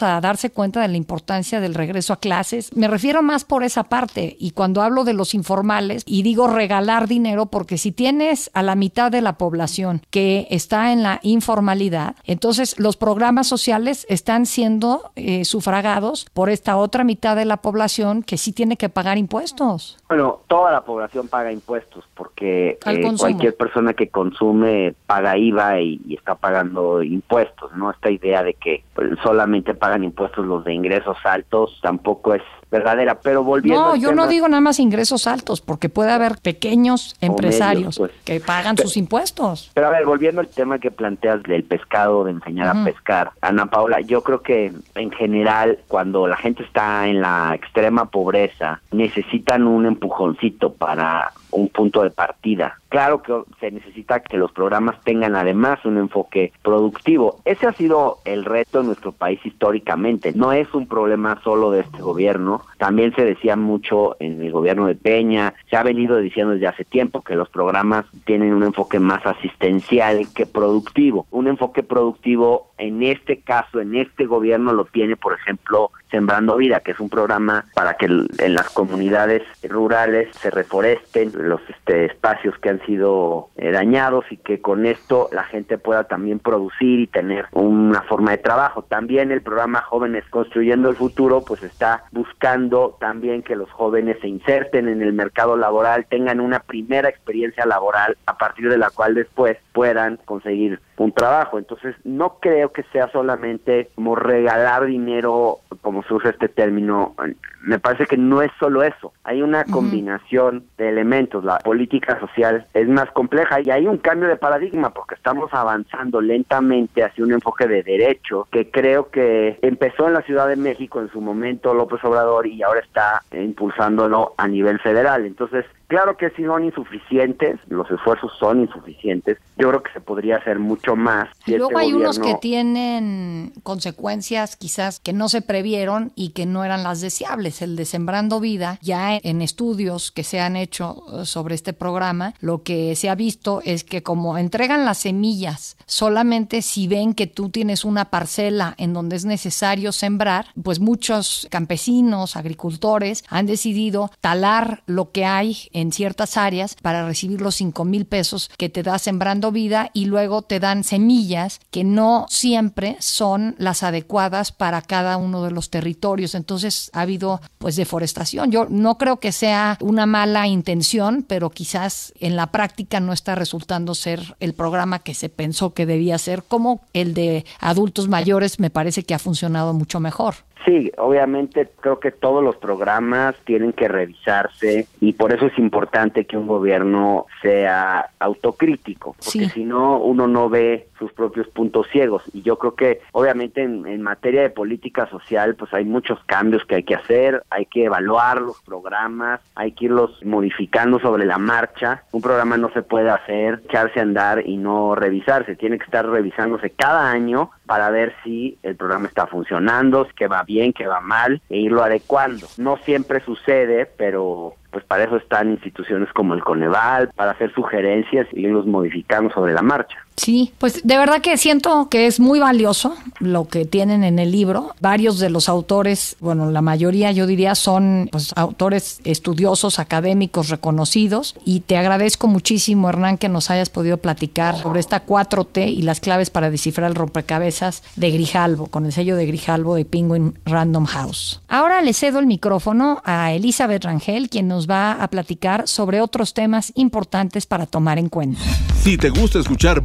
a 0.01 0.21
darse 0.21 0.51
cuenta 0.51 0.81
de 0.81 0.87
la 0.87 0.97
importancia 0.97 1.59
del 1.59 1.73
regreso 1.73 2.13
a 2.13 2.19
clases. 2.19 2.75
Me 2.75 2.87
refiero 2.87 3.21
más 3.21 3.45
por 3.45 3.63
esa 3.63 3.83
parte 3.83 4.35
y 4.39 4.51
cuando 4.51 4.81
hablo 4.81 5.03
de 5.03 5.13
los 5.13 5.33
informales 5.33 6.03
y 6.05 6.23
digo 6.23 6.47
regalar 6.47 7.07
dinero 7.07 7.47
porque 7.47 7.77
si 7.77 7.91
tienes 7.91 8.49
a 8.53 8.63
la 8.63 8.75
mitad 8.75 9.11
de 9.11 9.21
la 9.21 9.37
población 9.37 10.01
que 10.09 10.47
está 10.49 10.91
en 10.91 11.03
la 11.03 11.19
informalidad, 11.23 12.15
entonces 12.25 12.79
los 12.79 12.97
programas 12.97 13.47
sociales 13.47 14.05
están 14.09 14.45
siendo 14.45 15.11
eh, 15.15 15.45
sufragados 15.45 16.27
por 16.33 16.49
esta 16.49 16.77
otra 16.77 17.03
mitad 17.03 17.35
de 17.35 17.45
la 17.45 17.57
población 17.57 18.23
que 18.23 18.37
sí 18.37 18.53
tiene 18.53 18.77
que 18.77 18.89
pagar 18.89 19.17
impuestos. 19.17 19.97
Bueno, 20.07 20.41
toda 20.47 20.71
la 20.71 20.81
población 20.81 21.27
paga 21.27 21.51
impuestos 21.51 22.05
porque 22.15 22.77
eh, 22.85 23.13
cualquier 23.17 23.55
persona 23.55 23.93
que 23.93 24.09
consume 24.09 24.93
paga 25.05 25.37
IVA 25.37 25.79
y, 25.79 26.01
y, 26.05 26.15
está 26.15 26.35
pagando 26.35 27.01
impuestos, 27.01 27.73
¿no? 27.75 27.91
Esta 27.91 28.09
idea 28.09 28.43
de 28.43 28.53
que 28.53 28.83
pues, 28.93 29.17
solamente 29.23 29.40
pagan 29.73 30.03
impuestos 30.03 30.45
los 30.45 30.63
de 30.63 30.73
ingresos 30.73 31.17
altos 31.23 31.79
tampoco 31.81 32.33
es 32.33 32.43
verdadera. 32.71 33.19
Pero 33.21 33.43
volviendo. 33.43 33.89
No, 33.89 33.95
yo 33.95 34.13
no 34.13 34.27
digo 34.27 34.47
nada 34.47 34.61
más 34.61 34.79
ingresos 34.79 35.27
altos, 35.27 35.61
porque 35.61 35.89
puede 35.89 36.11
haber 36.11 36.37
pequeños 36.37 37.15
empresarios 37.21 37.97
pues. 37.97 38.11
que 38.23 38.39
pagan 38.39 38.77
sus 38.77 38.97
impuestos. 38.97 39.71
Pero 39.73 39.87
a 39.87 39.89
ver, 39.91 40.05
volviendo 40.05 40.41
al 40.41 40.47
tema 40.47 40.79
que 40.79 40.89
planteas 40.89 41.43
del 41.43 41.63
pescado, 41.63 42.23
de 42.23 42.31
enseñar 42.31 42.69
a 42.69 42.83
pescar, 42.83 43.31
Ana 43.41 43.67
Paula, 43.67 44.01
yo 44.01 44.23
creo 44.23 44.41
que 44.41 44.71
en 44.95 45.11
general, 45.11 45.79
cuando 45.87 46.27
la 46.27 46.37
gente 46.37 46.63
está 46.63 47.07
en 47.07 47.21
la 47.21 47.53
extrema 47.53 48.05
pobreza, 48.05 48.81
necesitan 48.91 49.67
un 49.67 49.85
empujoncito 49.85 50.73
para 50.73 51.33
un 51.51 51.69
punto 51.69 52.03
de 52.03 52.11
partida. 52.11 52.79
Claro 52.89 53.21
que 53.21 53.33
se 53.59 53.71
necesita 53.71 54.19
que 54.19 54.37
los 54.37 54.51
programas 54.51 55.01
tengan 55.03 55.35
además 55.35 55.83
un 55.85 55.97
enfoque 55.97 56.51
productivo. 56.61 57.39
Ese 57.45 57.67
ha 57.67 57.73
sido 57.73 58.17
el 58.25 58.43
reto 58.45 58.81
en 58.81 58.87
nuestro 58.87 59.11
país 59.11 59.39
históricamente. 59.45 60.33
No 60.33 60.51
es 60.51 60.73
un 60.73 60.87
problema 60.87 61.39
solo 61.43 61.71
de 61.71 61.81
este 61.81 62.01
gobierno. 62.01 62.60
También 62.77 63.13
se 63.15 63.23
decía 63.23 63.55
mucho 63.55 64.15
en 64.19 64.41
el 64.41 64.51
gobierno 64.51 64.87
de 64.87 64.95
Peña. 64.95 65.53
Se 65.69 65.77
ha 65.77 65.83
venido 65.83 66.17
diciendo 66.17 66.53
desde 66.53 66.67
hace 66.67 66.85
tiempo 66.85 67.21
que 67.21 67.35
los 67.35 67.49
programas 67.49 68.05
tienen 68.25 68.53
un 68.53 68.63
enfoque 68.63 68.99
más 68.99 69.25
asistencial 69.25 70.27
que 70.33 70.45
productivo. 70.45 71.27
Un 71.31 71.47
enfoque 71.47 71.83
productivo 71.83 72.70
en 72.81 73.03
este 73.03 73.41
caso, 73.41 73.79
en 73.79 73.95
este 73.95 74.25
gobierno 74.25 74.73
lo 74.73 74.85
tiene, 74.85 75.15
por 75.15 75.33
ejemplo, 75.33 75.91
Sembrando 76.09 76.57
Vida, 76.57 76.79
que 76.79 76.91
es 76.91 76.99
un 76.99 77.09
programa 77.09 77.65
para 77.75 77.93
que 77.93 78.07
en 78.07 78.53
las 78.55 78.69
comunidades 78.71 79.43
rurales 79.63 80.35
se 80.37 80.49
reforesten 80.49 81.31
los 81.35 81.61
este, 81.69 82.05
espacios 82.05 82.57
que 82.57 82.69
han 82.69 82.85
sido 82.85 83.49
eh, 83.55 83.71
dañados 83.71 84.25
y 84.31 84.37
que 84.37 84.61
con 84.61 84.85
esto 84.85 85.29
la 85.31 85.43
gente 85.43 85.77
pueda 85.77 86.05
también 86.05 86.39
producir 86.39 86.99
y 86.99 87.07
tener 87.07 87.45
una 87.53 88.01
forma 88.01 88.31
de 88.31 88.39
trabajo. 88.39 88.81
También 88.81 89.31
el 89.31 89.41
programa 89.41 89.81
Jóvenes 89.83 90.25
Construyendo 90.29 90.89
el 90.89 90.95
Futuro 90.95 91.43
pues 91.45 91.63
está 91.63 92.05
buscando 92.11 92.97
también 92.99 93.43
que 93.43 93.55
los 93.55 93.69
jóvenes 93.71 94.17
se 94.21 94.27
inserten 94.27 94.89
en 94.89 95.01
el 95.01 95.13
mercado 95.13 95.55
laboral, 95.55 96.07
tengan 96.09 96.39
una 96.39 96.59
primera 96.59 97.09
experiencia 97.09 97.65
laboral 97.65 98.17
a 98.25 98.37
partir 98.37 98.69
de 98.69 98.79
la 98.79 98.89
cual 98.89 99.13
después 99.13 99.57
puedan 99.71 100.17
conseguir 100.25 100.79
un 101.03 101.11
trabajo. 101.11 101.57
Entonces, 101.57 101.95
no 102.03 102.37
creo 102.39 102.71
que 102.71 102.83
sea 102.91 103.11
solamente 103.11 103.89
como 103.95 104.15
regalar 104.15 104.85
dinero, 104.85 105.59
como 105.81 106.03
se 106.03 106.13
usa 106.13 106.31
este 106.31 106.47
término. 106.47 107.15
Me 107.61 107.79
parece 107.79 108.05
que 108.05 108.17
no 108.17 108.41
es 108.41 108.51
solo 108.59 108.83
eso. 108.83 109.13
Hay 109.23 109.41
una 109.41 109.63
combinación 109.65 110.65
de 110.77 110.89
elementos. 110.89 111.43
La 111.43 111.59
política 111.59 112.19
social 112.19 112.65
es 112.73 112.87
más 112.87 113.09
compleja 113.11 113.61
y 113.61 113.69
hay 113.69 113.87
un 113.87 113.97
cambio 113.97 114.27
de 114.29 114.35
paradigma 114.35 114.91
porque 114.91 115.15
estamos 115.15 115.53
avanzando 115.53 116.21
lentamente 116.21 117.03
hacia 117.03 117.23
un 117.23 117.33
enfoque 117.33 117.67
de 117.67 117.83
derecho 117.83 118.47
que 118.51 118.71
creo 118.71 119.09
que 119.09 119.59
empezó 119.61 120.07
en 120.07 120.13
la 120.13 120.21
Ciudad 120.21 120.47
de 120.47 120.55
México 120.55 121.01
en 121.01 121.11
su 121.11 121.21
momento 121.21 121.73
López 121.73 122.03
Obrador 122.03 122.47
y 122.47 122.63
ahora 122.63 122.79
está 122.79 123.21
impulsándolo 123.31 124.33
a 124.37 124.47
nivel 124.47 124.79
federal. 124.79 125.25
Entonces, 125.25 125.65
Claro 125.91 126.15
que 126.15 126.29
si 126.29 126.45
son 126.45 126.63
insuficientes, 126.63 127.59
los 127.67 127.91
esfuerzos 127.91 128.31
son 128.39 128.61
insuficientes. 128.61 129.39
Yo 129.57 129.67
creo 129.67 129.83
que 129.83 129.91
se 129.91 129.99
podría 129.99 130.37
hacer 130.37 130.57
mucho 130.57 130.95
más. 130.95 131.27
y 131.45 131.57
luego 131.57 131.71
este 131.71 131.81
hay 131.81 131.91
unos 131.91 132.17
que 132.17 132.35
tienen 132.35 133.51
consecuencias 133.61 134.55
quizás 134.55 135.01
que 135.01 135.11
no 135.11 135.27
se 135.27 135.41
previeron 135.41 136.13
y 136.15 136.29
que 136.29 136.45
no 136.45 136.63
eran 136.63 136.83
las 136.83 137.01
deseables. 137.01 137.61
El 137.61 137.75
de 137.75 137.83
Sembrando 137.83 138.39
Vida, 138.39 138.79
ya 138.81 139.17
en 139.17 139.41
estudios 139.41 140.13
que 140.13 140.23
se 140.23 140.39
han 140.39 140.55
hecho 140.55 141.03
eh, 141.11 141.25
sobre 141.25 141.55
este 141.55 141.73
programa, 141.73 142.35
lo 142.39 142.63
que 142.63 142.95
se 142.95 143.09
ha 143.09 143.15
visto 143.15 143.61
es 143.65 143.83
que 143.83 144.01
como 144.01 144.37
entregan 144.37 144.85
las 144.85 144.99
semillas 144.99 145.75
solamente 145.87 146.61
si 146.61 146.87
ven 146.87 147.13
que 147.13 147.27
tú 147.27 147.49
tienes 147.49 147.83
una 147.83 148.05
parcela 148.05 148.75
en 148.77 148.93
donde 148.93 149.17
es 149.17 149.25
necesario 149.25 149.91
sembrar, 149.91 150.45
pues 150.63 150.79
muchos 150.79 151.49
campesinos, 151.51 152.37
agricultores 152.37 153.25
han 153.27 153.45
decidido 153.45 154.09
talar 154.21 154.83
lo 154.85 155.11
que 155.11 155.25
hay 155.25 155.67
en 155.73 155.80
ciertas 155.89 156.37
áreas 156.37 156.75
para 156.81 157.05
recibir 157.05 157.41
los 157.41 157.55
5 157.55 157.85
mil 157.85 158.05
pesos 158.05 158.51
que 158.57 158.69
te 158.69 158.83
da 158.83 158.99
Sembrando 158.99 159.51
Vida 159.51 159.89
y 159.93 160.05
luego 160.05 160.41
te 160.41 160.59
dan 160.59 160.83
semillas 160.83 161.59
que 161.71 161.83
no 161.83 162.25
siempre 162.29 162.97
son 162.99 163.55
las 163.57 163.83
adecuadas 163.83 164.51
para 164.51 164.81
cada 164.81 165.17
uno 165.17 165.43
de 165.43 165.51
los 165.51 165.69
territorios. 165.69 166.35
Entonces 166.35 166.91
ha 166.93 167.01
habido 167.01 167.41
pues 167.57 167.75
deforestación. 167.77 168.51
Yo 168.51 168.67
no 168.69 168.97
creo 168.97 169.19
que 169.19 169.31
sea 169.31 169.77
una 169.79 170.05
mala 170.05 170.47
intención, 170.47 171.23
pero 171.27 171.49
quizás 171.49 172.13
en 172.19 172.35
la 172.35 172.51
práctica 172.51 172.99
no 172.99 173.13
está 173.13 173.35
resultando 173.35 173.95
ser 173.95 174.35
el 174.39 174.53
programa 174.53 174.99
que 174.99 175.13
se 175.13 175.29
pensó 175.29 175.73
que 175.73 175.85
debía 175.85 176.17
ser, 176.17 176.43
como 176.43 176.81
el 176.93 177.13
de 177.13 177.45
adultos 177.59 178.07
mayores 178.07 178.59
me 178.59 178.69
parece 178.69 179.03
que 179.03 179.13
ha 179.13 179.19
funcionado 179.19 179.73
mucho 179.73 179.99
mejor. 179.99 180.35
Sí, 180.65 180.91
obviamente 180.97 181.69
creo 181.79 181.99
que 181.99 182.11
todos 182.11 182.43
los 182.43 182.55
programas 182.55 183.35
tienen 183.45 183.73
que 183.73 183.87
revisarse 183.87 184.87
y 184.99 185.13
por 185.13 185.33
eso 185.33 185.47
es 185.47 185.57
importante 185.57 186.25
que 186.25 186.37
un 186.37 186.47
gobierno 186.47 187.25
sea 187.41 188.11
autocrítico, 188.19 189.15
porque 189.23 189.49
si 189.49 189.65
no 189.65 189.97
uno 189.97 190.27
no 190.27 190.49
ve 190.49 190.87
sus 190.99 191.11
propios 191.13 191.47
puntos 191.47 191.87
ciegos. 191.91 192.21
Y 192.31 192.43
yo 192.43 192.59
creo 192.59 192.75
que 192.75 193.01
obviamente 193.11 193.63
en, 193.63 193.87
en, 193.87 194.03
materia 194.03 194.43
de 194.43 194.51
política 194.51 195.09
social 195.09 195.55
pues 195.55 195.73
hay 195.73 195.83
muchos 195.83 196.19
cambios 196.25 196.63
que 196.65 196.75
hay 196.75 196.83
que 196.83 196.93
hacer, 196.93 197.43
hay 197.49 197.65
que 197.65 197.85
evaluar 197.85 198.39
los 198.39 198.61
programas, 198.61 199.41
hay 199.55 199.71
que 199.71 199.85
irlos 199.85 200.23
modificando 200.23 200.99
sobre 200.99 201.25
la 201.25 201.39
marcha, 201.39 202.03
un 202.11 202.21
programa 202.21 202.57
no 202.57 202.69
se 202.71 202.83
puede 202.83 203.09
hacer, 203.09 203.61
echarse 203.65 203.99
a 203.99 204.03
andar 204.03 204.47
y 204.47 204.57
no 204.57 204.93
revisarse, 204.93 205.55
tiene 205.55 205.79
que 205.79 205.85
estar 205.85 206.07
revisándose 206.07 206.69
cada 206.69 207.09
año 207.09 207.49
para 207.65 207.89
ver 207.89 208.13
si 208.23 208.57
el 208.63 208.75
programa 208.75 209.07
está 209.07 209.27
funcionando, 209.27 210.05
que 210.15 210.27
va 210.27 210.43
bien, 210.43 210.50
que 210.73 210.87
va 210.87 211.01
mal, 211.01 211.41
e 211.49 211.57
irlo 211.57 211.83
adecuando. 211.83 212.47
No 212.57 212.77
siempre 212.77 213.19
sucede, 213.21 213.85
pero 213.85 214.55
pues 214.71 214.83
para 214.85 215.03
eso 215.03 215.17
están 215.17 215.51
instituciones 215.51 216.11
como 216.13 216.33
el 216.33 216.43
Coneval, 216.43 217.09
para 217.15 217.31
hacer 217.31 217.53
sugerencias 217.53 218.27
y 218.31 218.41
irlos 218.41 218.65
modificando 218.65 219.31
sobre 219.33 219.53
la 219.53 219.61
marcha. 219.61 219.97
Sí, 220.17 220.53
pues 220.57 220.81
de 220.83 220.97
verdad 220.97 221.21
que 221.21 221.37
siento 221.37 221.89
que 221.89 222.05
es 222.05 222.19
muy 222.19 222.39
valioso 222.39 222.95
lo 223.19 223.47
que 223.47 223.65
tienen 223.65 224.03
en 224.03 224.19
el 224.19 224.31
libro. 224.31 224.71
Varios 224.79 225.19
de 225.19 225.29
los 225.29 225.49
autores, 225.49 226.15
bueno, 226.19 226.51
la 226.51 226.61
mayoría 226.61 227.11
yo 227.11 227.25
diría 227.25 227.55
son 227.55 228.09
pues, 228.11 228.31
autores 228.35 228.99
estudiosos, 229.03 229.79
académicos 229.79 230.49
reconocidos 230.49 231.35
y 231.45 231.61
te 231.61 231.77
agradezco 231.77 232.27
muchísimo 232.27 232.89
Hernán 232.89 233.17
que 233.17 233.29
nos 233.29 233.49
hayas 233.49 233.69
podido 233.69 233.97
platicar 233.97 234.57
sobre 234.57 234.79
esta 234.79 235.05
4T 235.05 235.69
y 235.69 235.81
las 235.81 235.99
claves 235.99 236.29
para 236.29 236.51
descifrar 236.51 236.89
el 236.89 236.95
rompecabezas 236.95 237.83
de 237.95 238.11
Grijalvo, 238.11 238.67
con 238.67 238.85
el 238.85 238.91
sello 238.91 239.15
de 239.15 239.25
Grijalvo 239.25 239.75
de 239.75 239.85
Penguin 239.85 240.37
Random 240.45 240.85
House. 240.85 241.41
Ahora 241.47 241.81
le 241.81 241.93
cedo 241.93 242.19
el 242.19 242.27
micrófono 242.27 243.01
a 243.05 243.33
Elizabeth 243.33 243.85
Rangel, 243.85 244.29
quien 244.29 244.47
nos 244.47 244.69
va 244.69 244.93
a 244.93 245.07
platicar 245.07 245.67
sobre 245.67 246.01
otros 246.01 246.33
temas 246.33 246.71
importantes 246.75 247.45
para 247.45 247.65
tomar 247.65 247.97
en 247.97 248.09
cuenta. 248.09 248.39
Si 248.83 248.97
te 248.97 249.09
gusta 249.09 249.39
escuchar 249.39 249.81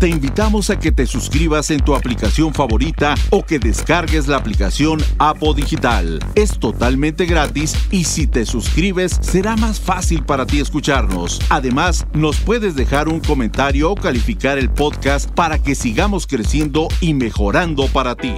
Te 0.00 0.08
invitamos 0.08 0.70
a 0.70 0.78
que 0.78 0.90
te 0.90 1.06
suscribas 1.06 1.70
en 1.70 1.80
tu 1.80 1.94
aplicación 1.94 2.54
favorita 2.54 3.14
o 3.30 3.44
que 3.44 3.58
descargues 3.58 4.26
la 4.26 4.38
aplicación 4.38 5.02
Apo 5.18 5.52
Digital. 5.52 6.18
Es 6.34 6.58
totalmente 6.58 7.26
gratis 7.26 7.76
y 7.90 8.04
si 8.04 8.26
te 8.26 8.46
suscribes 8.46 9.18
será 9.20 9.54
más 9.56 9.78
fácil 9.78 10.24
para 10.24 10.46
ti 10.46 10.60
escucharnos. 10.60 11.40
Además, 11.50 12.06
nos 12.14 12.36
puedes 12.40 12.74
dejar 12.74 13.08
un 13.08 13.20
comentario 13.20 13.90
o 13.90 13.96
calificar 13.96 14.56
el 14.56 14.70
podcast 14.70 15.30
para 15.30 15.58
que 15.58 15.74
sigamos 15.74 16.26
creciendo 16.26 16.88
y 17.00 17.12
mejorando 17.12 17.86
para 17.88 18.14
ti. 18.14 18.32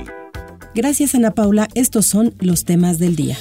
Gracias 0.74 1.14
Ana 1.14 1.30
Paula, 1.30 1.68
estos 1.74 2.06
son 2.06 2.34
los 2.40 2.64
temas 2.64 2.98
del 2.98 3.14
día. 3.14 3.36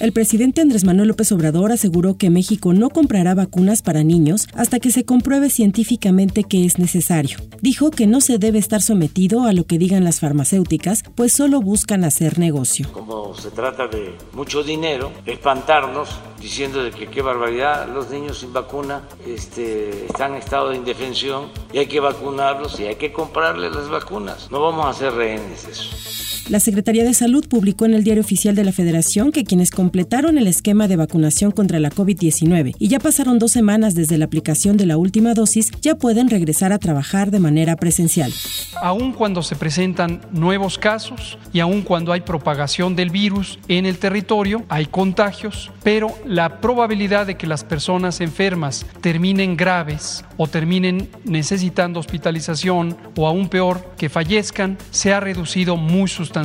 El 0.00 0.12
presidente 0.12 0.62
Andrés 0.62 0.84
Manuel 0.84 1.08
López 1.08 1.30
Obrador 1.30 1.72
aseguró 1.72 2.16
que 2.16 2.30
México 2.30 2.72
no 2.72 2.88
comprará 2.88 3.34
vacunas 3.34 3.82
para 3.82 4.02
niños 4.02 4.46
hasta 4.54 4.80
que 4.80 4.90
se 4.90 5.04
compruebe 5.04 5.50
científicamente 5.50 6.42
que 6.42 6.64
es 6.64 6.78
necesario. 6.78 7.36
Dijo 7.60 7.90
que 7.90 8.06
no 8.06 8.22
se 8.22 8.38
debe 8.38 8.58
estar 8.58 8.80
sometido 8.80 9.44
a 9.44 9.52
lo 9.52 9.66
que 9.66 9.76
digan 9.76 10.04
las 10.04 10.18
farmacéuticas, 10.18 11.02
pues 11.14 11.34
solo 11.34 11.60
buscan 11.60 12.04
hacer 12.04 12.38
negocio. 12.38 12.90
Como 12.92 13.36
se 13.36 13.50
trata 13.50 13.88
de 13.88 14.14
mucho 14.32 14.62
dinero, 14.62 15.12
espantarnos 15.26 16.08
diciendo 16.40 16.82
de 16.82 16.92
que 16.92 17.08
qué 17.08 17.20
barbaridad, 17.20 17.86
los 17.92 18.08
niños 18.10 18.38
sin 18.38 18.54
vacuna 18.54 19.02
este, 19.26 20.06
están 20.06 20.32
en 20.32 20.38
estado 20.38 20.70
de 20.70 20.76
indefensión 20.76 21.48
y 21.74 21.78
hay 21.78 21.88
que 21.88 22.00
vacunarlos 22.00 22.80
y 22.80 22.86
hay 22.86 22.96
que 22.96 23.12
comprarles 23.12 23.74
las 23.74 23.90
vacunas. 23.90 24.50
No 24.50 24.62
vamos 24.62 24.86
a 24.86 24.90
hacer 24.90 25.12
rehenes 25.12 25.66
de 25.66 25.72
eso. 25.72 26.19
La 26.50 26.58
Secretaría 26.58 27.04
de 27.04 27.14
Salud 27.14 27.46
publicó 27.46 27.84
en 27.84 27.94
el 27.94 28.02
Diario 28.02 28.24
Oficial 28.24 28.56
de 28.56 28.64
la 28.64 28.72
Federación 28.72 29.30
que 29.30 29.44
quienes 29.44 29.70
completaron 29.70 30.36
el 30.36 30.48
esquema 30.48 30.88
de 30.88 30.96
vacunación 30.96 31.52
contra 31.52 31.78
la 31.78 31.90
COVID-19 31.90 32.74
y 32.76 32.88
ya 32.88 32.98
pasaron 32.98 33.38
dos 33.38 33.52
semanas 33.52 33.94
desde 33.94 34.18
la 34.18 34.24
aplicación 34.24 34.76
de 34.76 34.84
la 34.84 34.96
última 34.96 35.32
dosis 35.34 35.70
ya 35.80 35.94
pueden 35.94 36.28
regresar 36.28 36.72
a 36.72 36.80
trabajar 36.80 37.30
de 37.30 37.38
manera 37.38 37.76
presencial. 37.76 38.34
Aun 38.82 39.12
cuando 39.12 39.44
se 39.44 39.54
presentan 39.54 40.22
nuevos 40.32 40.76
casos 40.76 41.38
y 41.52 41.60
aun 41.60 41.82
cuando 41.82 42.10
hay 42.10 42.22
propagación 42.22 42.96
del 42.96 43.10
virus 43.10 43.60
en 43.68 43.86
el 43.86 43.98
territorio, 43.98 44.64
hay 44.68 44.86
contagios, 44.86 45.70
pero 45.84 46.12
la 46.26 46.60
probabilidad 46.60 47.28
de 47.28 47.36
que 47.36 47.46
las 47.46 47.62
personas 47.62 48.20
enfermas 48.20 48.84
terminen 49.00 49.56
graves 49.56 50.24
o 50.36 50.48
terminen 50.48 51.08
necesitando 51.22 52.00
hospitalización 52.00 52.96
o 53.16 53.28
aún 53.28 53.48
peor, 53.48 53.94
que 53.96 54.08
fallezcan, 54.08 54.78
se 54.90 55.12
ha 55.12 55.20
reducido 55.20 55.76
muy 55.76 56.08
sustancialmente. 56.08 56.39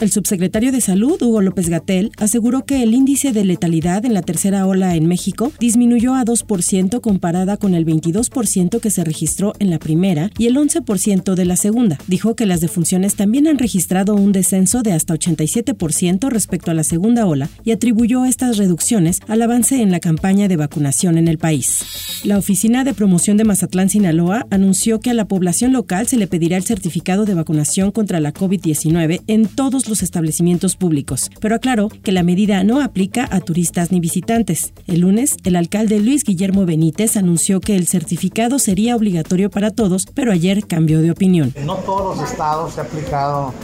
El 0.00 0.10
subsecretario 0.10 0.72
de 0.72 0.80
Salud, 0.80 1.20
Hugo 1.22 1.40
López 1.40 1.68
Gatel, 1.68 2.12
aseguró 2.18 2.64
que 2.64 2.82
el 2.82 2.94
índice 2.94 3.32
de 3.32 3.44
letalidad 3.44 4.04
en 4.04 4.14
la 4.14 4.22
tercera 4.22 4.66
ola 4.66 4.96
en 4.96 5.06
México 5.06 5.52
disminuyó 5.58 6.14
a 6.14 6.24
2% 6.24 7.00
comparada 7.00 7.56
con 7.56 7.74
el 7.74 7.86
22% 7.86 8.80
que 8.80 8.90
se 8.90 9.04
registró 9.04 9.52
en 9.58 9.70
la 9.70 9.78
primera 9.78 10.30
y 10.38 10.46
el 10.46 10.56
11% 10.56 11.34
de 11.34 11.44
la 11.44 11.56
segunda. 11.56 11.98
Dijo 12.06 12.34
que 12.36 12.46
las 12.46 12.60
defunciones 12.60 13.14
también 13.14 13.46
han 13.46 13.58
registrado 13.58 14.14
un 14.14 14.32
descenso 14.32 14.82
de 14.82 14.92
hasta 14.92 15.14
87% 15.14 16.28
respecto 16.28 16.70
a 16.70 16.74
la 16.74 16.84
segunda 16.84 17.26
ola 17.26 17.48
y 17.64 17.72
atribuyó 17.72 18.24
estas 18.24 18.56
reducciones 18.56 19.20
al 19.28 19.42
avance 19.42 19.80
en 19.80 19.90
la 19.90 20.00
campaña 20.00 20.48
de 20.48 20.56
vacunación 20.56 21.18
en 21.18 21.28
el 21.28 21.38
país. 21.38 22.22
La 22.24 22.38
Oficina 22.38 22.84
de 22.84 22.94
Promoción 22.94 23.36
de 23.36 23.44
Mazatlán, 23.44 23.88
Sinaloa, 23.88 24.46
anunció 24.50 25.00
que 25.00 25.10
a 25.10 25.14
la 25.14 25.26
población 25.26 25.72
local 25.72 26.06
se 26.06 26.16
le 26.16 26.26
pedirá 26.26 26.56
el 26.56 26.64
certificado 26.64 27.24
de 27.24 27.34
vacunación 27.34 27.90
contra 27.90 28.20
la 28.20 28.32
COVID-19 28.32 29.22
en 29.32 29.46
todos 29.46 29.88
los 29.88 30.02
establecimientos 30.02 30.76
públicos, 30.76 31.30
pero 31.40 31.54
aclaró 31.54 31.88
que 31.88 32.12
la 32.12 32.22
medida 32.22 32.62
no 32.64 32.82
aplica 32.82 33.26
a 33.30 33.40
turistas 33.40 33.90
ni 33.90 33.98
visitantes. 33.98 34.74
El 34.86 35.00
lunes, 35.00 35.36
el 35.44 35.56
alcalde 35.56 36.00
Luis 36.00 36.22
Guillermo 36.22 36.66
Benítez 36.66 37.16
anunció 37.16 37.60
que 37.60 37.76
el 37.76 37.86
certificado 37.86 38.58
sería 38.58 38.94
obligatorio 38.94 39.48
para 39.48 39.70
todos, 39.70 40.06
pero 40.14 40.32
ayer 40.32 40.66
cambió 40.66 41.00
de 41.00 41.10
opinión. 41.10 41.54
No 41.64 41.76
todos 41.76 42.18
los 42.18 42.30
estados 42.30 42.74
se 42.74 42.80
ha 42.80 42.84
aplicado 42.84 43.54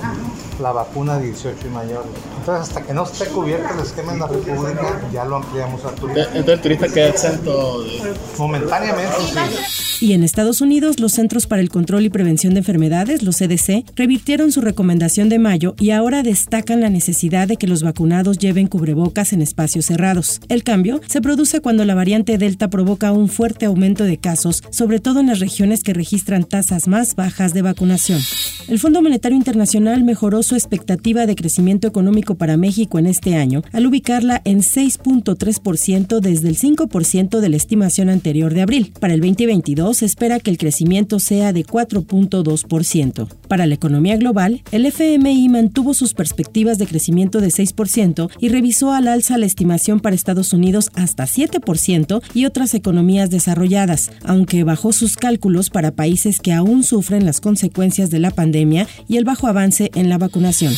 la 0.60 0.72
vacuna 0.72 1.18
18 1.18 1.56
y 1.66 1.70
mayores. 1.70 2.10
Entonces, 2.38 2.68
hasta 2.68 2.86
que 2.86 2.92
no 2.92 3.04
esté 3.04 3.26
cubierto 3.26 3.74
el 3.74 3.80
esquema 3.80 4.12
en 4.12 4.18
la 4.20 4.26
República, 4.26 5.00
ya 5.12 5.24
lo 5.24 5.36
ampliamos 5.36 5.84
a 5.84 5.90
turistas. 5.90 6.26
Entonces, 6.34 6.54
el 6.54 6.60
turista 6.60 6.88
queda 6.88 7.08
exento 7.08 7.82
de... 7.82 8.14
Momentáneamente, 8.38 9.16
sí. 9.32 9.78
Y 10.00 10.12
en 10.12 10.22
Estados 10.22 10.60
Unidos, 10.60 11.00
los 11.00 11.12
Centros 11.12 11.48
para 11.48 11.60
el 11.60 11.70
Control 11.70 12.04
y 12.04 12.10
Prevención 12.10 12.54
de 12.54 12.60
Enfermedades, 12.60 13.24
los 13.24 13.36
CDC, 13.36 13.84
revirtieron 13.96 14.52
su 14.52 14.60
recomendación 14.60 15.28
de 15.28 15.40
mayo 15.40 15.74
y 15.78 15.90
ahora 15.90 16.22
destacan 16.22 16.80
la 16.80 16.88
necesidad 16.88 17.48
de 17.48 17.56
que 17.56 17.66
los 17.66 17.82
vacunados 17.82 18.38
lleven 18.38 18.68
cubrebocas 18.68 19.32
en 19.32 19.42
espacios 19.42 19.86
cerrados. 19.86 20.40
El 20.48 20.62
cambio 20.62 21.00
se 21.08 21.20
produce 21.20 21.60
cuando 21.60 21.84
la 21.84 21.96
variante 21.96 22.38
Delta 22.38 22.70
provoca 22.70 23.10
un 23.10 23.28
fuerte 23.28 23.66
aumento 23.66 24.04
de 24.04 24.18
casos, 24.18 24.62
sobre 24.70 25.00
todo 25.00 25.18
en 25.18 25.26
las 25.26 25.40
regiones 25.40 25.82
que 25.82 25.94
registran 25.94 26.44
tasas 26.44 26.86
más 26.86 27.16
bajas 27.16 27.52
de 27.52 27.62
vacunación. 27.62 28.20
El 28.68 28.78
Fondo 28.78 29.02
Monetario 29.02 29.36
Internacional 29.36 30.04
mejoró 30.04 30.44
su 30.48 30.54
expectativa 30.54 31.26
de 31.26 31.36
crecimiento 31.36 31.86
económico 31.86 32.34
para 32.34 32.56
México 32.56 32.98
en 32.98 33.06
este 33.06 33.36
año 33.36 33.62
al 33.72 33.86
ubicarla 33.86 34.40
en 34.44 34.60
6.3% 34.60 36.20
desde 36.20 36.48
el 36.48 36.58
5% 36.58 37.40
de 37.40 37.48
la 37.50 37.56
estimación 37.56 38.08
anterior 38.08 38.54
de 38.54 38.62
abril. 38.62 38.92
Para 38.98 39.12
el 39.12 39.20
2022 39.20 39.98
se 39.98 40.06
espera 40.06 40.40
que 40.40 40.50
el 40.50 40.56
crecimiento 40.56 41.20
sea 41.20 41.52
de 41.52 41.64
4.2%. 41.64 43.28
Para 43.46 43.66
la 43.66 43.74
economía 43.74 44.16
global, 44.16 44.62
el 44.72 44.86
FMI 44.86 45.48
mantuvo 45.50 45.92
sus 45.92 46.14
perspectivas 46.14 46.78
de 46.78 46.86
crecimiento 46.86 47.40
de 47.40 47.48
6% 47.48 48.30
y 48.40 48.48
revisó 48.48 48.92
al 48.92 49.08
alza 49.08 49.36
la 49.36 49.46
estimación 49.46 50.00
para 50.00 50.16
Estados 50.16 50.54
Unidos 50.54 50.90
hasta 50.94 51.24
7% 51.24 52.22
y 52.32 52.46
otras 52.46 52.72
economías 52.72 53.28
desarrolladas, 53.28 54.10
aunque 54.24 54.64
bajó 54.64 54.92
sus 54.92 55.16
cálculos 55.16 55.68
para 55.68 55.92
países 55.92 56.40
que 56.40 56.54
aún 56.54 56.84
sufren 56.84 57.26
las 57.26 57.40
consecuencias 57.42 58.10
de 58.10 58.18
la 58.18 58.30
pandemia 58.30 58.86
y 59.08 59.18
el 59.18 59.24
bajo 59.24 59.46
avance 59.46 59.90
en 59.94 60.08
la 60.08 60.16
vacunación. 60.38 60.74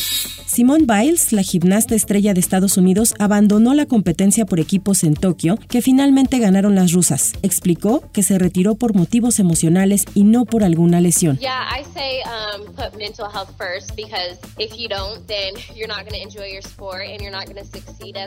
Simone 0.51 0.85
Biles, 0.85 1.31
la 1.31 1.43
gimnasta 1.43 1.95
estrella 1.95 2.33
de 2.33 2.41
Estados 2.41 2.75
Unidos, 2.75 3.13
abandonó 3.19 3.73
la 3.73 3.85
competencia 3.85 4.45
por 4.45 4.59
equipos 4.59 5.05
en 5.05 5.13
Tokio, 5.13 5.57
que 5.69 5.81
finalmente 5.81 6.39
ganaron 6.39 6.75
las 6.75 6.91
rusas. 6.91 7.31
Explicó 7.41 8.03
que 8.11 8.21
se 8.21 8.37
retiró 8.37 8.75
por 8.75 8.93
motivos 8.93 9.39
emocionales 9.39 10.03
y 10.13 10.25
no 10.25 10.43
por 10.43 10.65
alguna 10.65 10.99
lesión. 10.99 11.39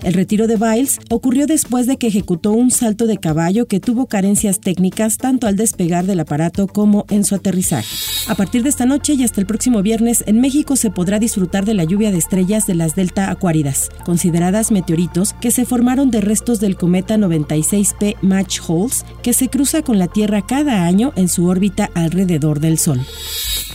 El 0.03 0.15
retiro 0.15 0.47
de 0.47 0.57
Biles 0.57 1.01
ocurrió 1.11 1.47
después 1.47 1.87
de 1.87 1.99
que 1.99 2.07
ejecutó 2.07 2.53
un 2.53 2.71
salto 2.71 3.07
de 3.07 3.19
caballo 3.19 3.67
que 3.67 3.81
tuvo 3.81 4.07
carencias 4.07 4.61
técnicas 4.61 5.19
tanto 5.19 5.47
al 5.47 5.57
despegar 5.57 6.07
del 6.07 6.21
aparato 6.21 6.69
como 6.69 7.05
en 7.11 7.25
su 7.25 7.35
aterrizaje. 7.35 7.87
A 8.29 8.35
partir 8.35 8.63
de 8.63 8.71
esta 8.71 8.87
noche 8.87 9.13
y 9.13 9.25
hasta 9.25 9.41
el 9.41 9.47
próximo 9.47 9.83
viernes, 9.83 10.25
en 10.27 10.41
México 10.41 10.77
se 10.77 10.91
podrá 10.91 11.19
disfrutar 11.25 11.65
de 11.65 11.75
la 11.75 11.85
lluvia 11.85 12.13
de 12.13 12.19
estrellas 12.19 12.67
de 12.67 12.75
las 12.75 12.95
delta 12.95 13.31
acuáridas, 13.31 13.91
consideradas 14.05 14.71
meteoritos 14.71 15.33
que 15.33 15.51
se 15.51 15.65
formaron 15.65 16.11
de 16.11 16.21
restos 16.21 16.61
del 16.61 16.77
cometa 16.77 17.17
96P 17.17 18.17
Match 18.23 18.61
Holes, 18.67 19.05
que 19.23 19.33
se 19.33 19.49
cruza 19.49 19.83
con 19.83 19.99
la 19.99 20.07
Tierra 20.07 20.43
cada 20.47 20.85
año 20.85 21.13
en 21.17 21.29
su 21.29 21.47
órbita 21.47 21.91
alrededor 21.95 22.61
del 22.61 22.79
Sol. 22.79 23.01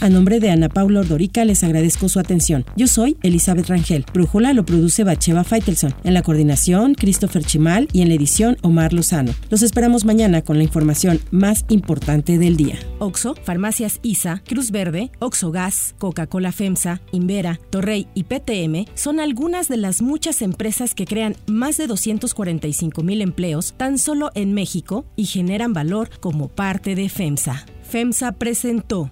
A 0.02 0.08
nombre 0.08 0.40
de 0.40 0.50
Ana 0.50 0.70
Paula 0.70 1.02
Ordorica 1.02 1.44
les 1.44 1.62
agradezco 1.62 2.08
su 2.08 2.22
atención. 2.22 2.64
Yo 2.78 2.88
soy 2.88 3.18
Elizabeth 3.22 3.68
Rangel. 3.68 4.06
Brújula 4.14 4.54
lo 4.54 4.64
produce 4.64 5.04
Bacheva 5.04 5.44
Feitelson. 5.44 5.94
En 6.06 6.14
la 6.14 6.22
coordinación, 6.22 6.94
Christopher 6.94 7.44
Chimal 7.44 7.90
y 7.92 8.02
en 8.02 8.08
la 8.08 8.14
edición, 8.14 8.56
Omar 8.62 8.94
Lozano. 8.94 9.34
Los 9.50 9.62
esperamos 9.62 10.06
mañana 10.06 10.42
con 10.42 10.58
la 10.58 10.64
información 10.64 11.20
más 11.32 11.66
importante 11.68 12.38
del 12.38 12.56
día. 12.56 12.80
Oxo, 13.00 13.36
Farmacias 13.44 14.00
ISA, 14.02 14.42
Cruz 14.48 14.72
Verde, 14.72 15.12
Oxo 15.20 15.52
Gas, 15.52 15.96
Coca-Cola 15.98 16.54
FEMSA, 16.54 17.02
Invera, 17.12 17.60
Torrey 17.70 18.08
y 18.14 18.24
PTM 18.24 18.90
son 18.94 19.20
algunas 19.20 19.68
de 19.68 19.76
las 19.76 20.02
muchas 20.02 20.42
empresas 20.42 20.96
que 20.96 21.06
crean 21.06 21.36
más 21.46 21.76
de 21.76 21.88
245 21.88 23.04
mil 23.04 23.22
empleos 23.22 23.74
tan 23.76 23.98
solo 23.98 24.32
en 24.34 24.54
México 24.54 25.06
y 25.18 25.26
generan 25.26 25.74
valor 25.74 26.10
como 26.22 26.48
parte 26.48 26.96
de 26.96 27.10
FEMSA. 27.10 27.66
FEMSA 27.84 28.32
presentó 28.34 29.12